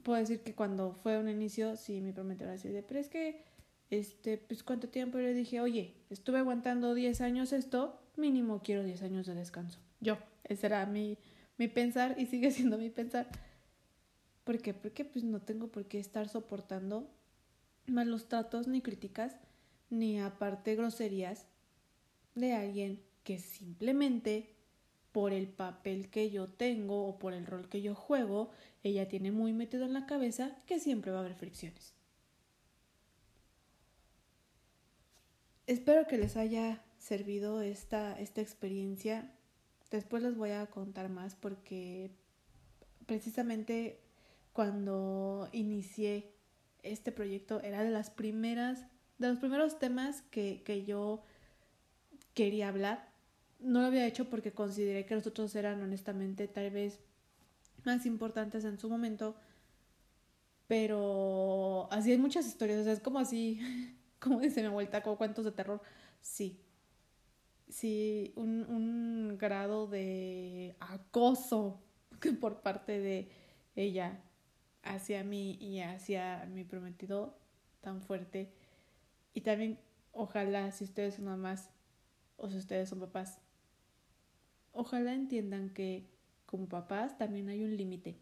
puedo 0.03 0.19
decir 0.19 0.41
que 0.41 0.55
cuando 0.55 0.95
fue 0.95 1.19
un 1.19 1.29
inicio, 1.29 1.77
sí, 1.77 2.01
mi 2.01 2.13
prometedora 2.13 2.55
así 2.55 2.69
de, 2.69 2.83
pero 2.83 3.01
es 3.01 3.09
que, 3.09 3.45
este, 3.91 4.37
pues 4.39 4.63
cuánto 4.63 4.89
tiempo 4.89 5.19
le 5.19 5.33
dije, 5.35 5.61
oye, 5.61 5.95
estuve 6.11 6.39
aguantando 6.39 6.95
10 6.95 7.21
años 7.21 7.53
esto, 7.53 8.01
mínimo 8.17 8.63
quiero 8.63 8.85
10 8.85 9.03
años 9.03 9.27
de 9.27 9.35
descanso. 9.35 9.81
Yo, 10.01 10.19
ese 10.45 10.67
era 10.67 10.87
mi, 10.87 11.19
mi 11.59 11.69
pensar 11.69 12.17
y 12.19 12.27
sigue 12.27 12.51
siendo 12.53 12.79
mi 12.79 12.91
pensar. 12.91 13.29
¿Por 14.45 14.59
qué? 14.61 14.75
Porque 14.75 15.05
pues 15.05 15.25
no 15.25 15.41
tengo 15.43 15.69
por 15.69 15.87
qué 15.87 15.99
estar 15.99 16.29
soportando 16.29 17.11
malos 17.87 18.29
tratos 18.29 18.69
ni 18.69 18.83
críticas 18.83 19.37
ni 19.91 20.21
aparte 20.21 20.77
groserías 20.77 21.47
de 22.35 22.53
alguien 22.55 23.03
que 23.25 23.39
simplemente 23.39 24.55
por 25.13 25.33
el 25.33 25.49
papel 25.49 26.09
que 26.09 26.31
yo 26.31 26.49
tengo 26.49 27.07
o 27.07 27.19
por 27.19 27.35
el 27.35 27.47
rol 27.47 27.69
que 27.69 27.83
yo 27.83 27.95
juego, 27.95 28.51
ella 28.83 29.09
tiene 29.09 29.33
muy 29.33 29.53
metido 29.53 29.85
en 29.85 29.93
la 29.93 30.07
cabeza 30.07 30.57
que 30.67 30.79
siempre 30.79 31.11
va 31.11 31.19
a 31.19 31.21
haber 31.21 31.35
fricciones. 31.35 31.95
Espero 35.67 36.07
que 36.07 36.19
les 36.19 36.37
haya 36.37 36.83
servido 36.99 37.61
esta, 37.63 38.19
esta 38.21 38.41
experiencia. 38.41 39.33
Después 39.91 40.23
les 40.23 40.37
voy 40.37 40.51
a 40.51 40.67
contar 40.67 41.09
más 41.09 41.35
porque 41.35 42.11
precisamente 43.07 44.01
cuando 44.53 45.49
inicié 45.53 46.33
este 46.83 47.13
proyecto 47.13 47.61
era 47.61 47.83
de 47.83 47.91
las 47.91 48.11
primeras, 48.11 48.87
de 49.19 49.29
los 49.29 49.39
primeros 49.39 49.79
temas 49.79 50.23
que, 50.31 50.63
que 50.65 50.85
yo 50.85 51.23
quería 52.35 52.69
hablar. 52.69 53.11
No 53.59 53.81
lo 53.81 53.87
había 53.87 54.07
hecho 54.07 54.31
porque 54.31 54.53
consideré 54.53 55.07
que 55.07 55.15
los 55.15 55.27
otros 55.27 55.55
eran 55.55 55.83
honestamente 55.83 56.49
tal 56.49 56.71
vez 56.71 57.01
más 57.85 58.07
importantes 58.07 58.65
en 58.65 58.79
su 58.79 58.89
momento. 58.89 59.37
Pero 60.69 61.89
así 61.91 62.13
hay 62.13 62.19
muchas 62.19 62.47
historias, 62.47 62.81
o 62.81 62.85
sea, 62.85 62.93
es 62.93 63.01
como 63.01 63.19
así, 63.19 63.61
como 64.21 64.41
dice 64.41 64.63
mi 64.63 64.69
vuelta, 64.69 65.03
como 65.03 65.19
cuentos 65.19 65.45
de 65.45 65.53
terror. 65.53 65.83
Sí, 66.21 66.61
sí, 67.71 68.33
un, 68.37 68.65
un 68.69 69.39
grado 69.39 69.87
de 69.87 70.77
acoso 70.81 71.81
por 72.41 72.63
parte 72.63 72.99
de 72.99 73.31
ella 73.77 74.21
hacia 74.83 75.25
mí 75.25 75.57
y 75.61 75.81
hacia 75.81 76.47
mi 76.47 76.65
prometido 76.65 77.37
tan 77.81 78.03
fuerte. 78.03 78.53
Y 79.35 79.43
también, 79.43 79.79
ojalá, 80.13 80.73
si 80.73 80.85
ustedes 80.85 81.15
son 81.15 81.27
mamás 81.27 81.71
o 82.37 82.51
si 82.51 82.57
ustedes 82.57 82.89
son 82.89 83.01
papás, 83.01 83.39
ojalá 84.73 85.15
entiendan 85.15 85.71
que 85.71 86.09
como 86.47 86.69
papás 86.69 87.17
también 87.19 87.49
hay 87.49 87.63
un 87.63 87.77
límite. 87.77 88.19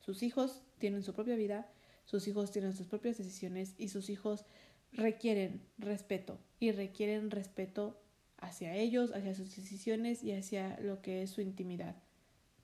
Sus 0.00 0.22
hijos 0.22 0.62
tienen 0.78 1.02
su 1.02 1.12
propia 1.14 1.36
vida, 1.36 1.70
sus 2.04 2.26
hijos 2.26 2.50
tienen 2.50 2.72
sus 2.72 2.86
propias 2.86 3.18
decisiones 3.18 3.74
y 3.78 3.88
sus 3.88 4.10
hijos 4.10 4.46
requieren 4.92 5.62
respeto 5.78 6.38
y 6.58 6.72
requieren 6.72 7.30
respeto 7.30 8.00
hacia 8.42 8.74
ellos, 8.76 9.12
hacia 9.14 9.34
sus 9.34 9.56
decisiones 9.56 10.22
y 10.22 10.32
hacia 10.32 10.78
lo 10.80 11.00
que 11.00 11.22
es 11.22 11.30
su 11.30 11.40
intimidad 11.40 11.96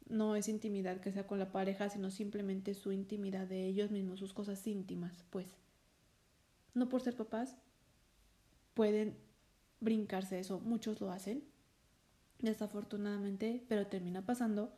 no 0.09 0.37
es 0.37 0.49
intimidad 0.49 1.01
que 1.01 1.13
sea 1.13 1.27
con 1.27 1.39
la 1.39 1.53
pareja, 1.53 1.89
sino 1.91 2.11
simplemente 2.11 2.75
su 2.75 2.93
intimidad 2.93 3.47
de 3.47 3.67
ellos 3.67 3.91
mismos, 3.91 4.19
sus 4.19 4.33
cosas 4.33 4.67
íntimas, 4.67 5.25
pues. 5.31 5.47
No 6.75 6.89
por 6.89 7.03
ser 7.03 7.15
papás, 7.17 7.57
pueden 8.75 9.17
brincarse 9.81 10.39
eso, 10.39 10.61
muchos 10.61 11.01
lo 11.01 11.11
hacen. 11.11 11.45
desafortunadamente, 12.41 13.65
pero 13.69 13.89
termina 13.89 14.25
pasando 14.25 14.73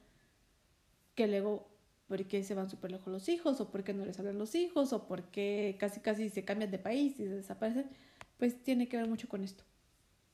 que 1.14 1.26
luego, 1.26 1.68
¿por 2.08 2.24
qué 2.26 2.42
se 2.42 2.54
van 2.54 2.70
súper 2.70 2.90
lejos 2.92 3.12
los 3.12 3.28
hijos? 3.28 3.60
¿O 3.60 3.70
por 3.70 3.84
qué 3.84 3.92
no 3.92 4.06
les 4.06 4.18
hablan 4.18 4.38
los 4.38 4.54
hijos? 4.54 4.94
¿O 4.94 5.06
por 5.06 5.24
qué 5.30 5.76
casi 5.78 6.00
casi 6.00 6.30
se 6.30 6.44
cambian 6.44 6.70
de 6.70 6.78
país 6.78 7.20
y 7.20 7.24
desaparecen? 7.24 7.90
Pues 8.38 8.62
tiene 8.62 8.88
que 8.88 8.96
ver 8.96 9.08
mucho 9.08 9.28
con 9.28 9.44
esto, 9.44 9.64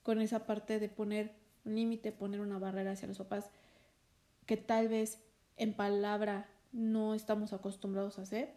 con 0.07 0.21
esa 0.21 0.47
parte 0.47 0.79
de 0.79 0.89
poner 0.89 1.35
un 1.65 1.75
límite, 1.75 2.13
poner 2.13 2.41
una 2.41 2.61
barrera 2.61 2.93
hacia 2.93 3.09
los 3.09 3.19
papás 3.19 3.51
que 4.47 4.57
tal 4.57 4.87
vez 4.87 5.19
en 5.57 5.75
palabra 5.75 6.49
no 6.71 7.13
estamos 7.13 7.53
acostumbrados 7.53 8.17
a 8.17 8.23
hacer, 8.23 8.55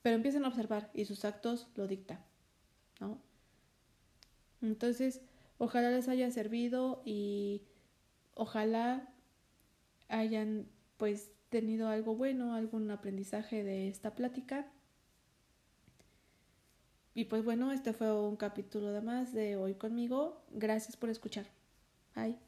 pero 0.00 0.16
empiezan 0.16 0.46
a 0.46 0.48
observar 0.48 0.90
y 0.94 1.04
sus 1.04 1.26
actos 1.26 1.68
lo 1.74 1.86
dictan, 1.86 2.24
¿no? 3.00 3.18
Entonces, 4.62 5.20
ojalá 5.58 5.90
les 5.90 6.08
haya 6.08 6.30
servido 6.30 7.02
y 7.04 7.60
ojalá 8.32 9.12
hayan 10.08 10.70
pues 10.96 11.32
tenido 11.50 11.88
algo 11.88 12.14
bueno, 12.14 12.54
algún 12.54 12.90
aprendizaje 12.90 13.62
de 13.62 13.88
esta 13.88 14.14
plática. 14.14 14.72
Y 17.16 17.24
pues 17.24 17.42
bueno, 17.42 17.72
este 17.72 17.94
fue 17.94 18.12
un 18.12 18.36
capítulo 18.36 18.92
de 18.92 19.00
más 19.00 19.32
de 19.32 19.56
hoy 19.56 19.74
conmigo. 19.74 20.44
Gracias 20.50 20.98
por 20.98 21.08
escuchar. 21.08 21.46
Bye. 22.14 22.38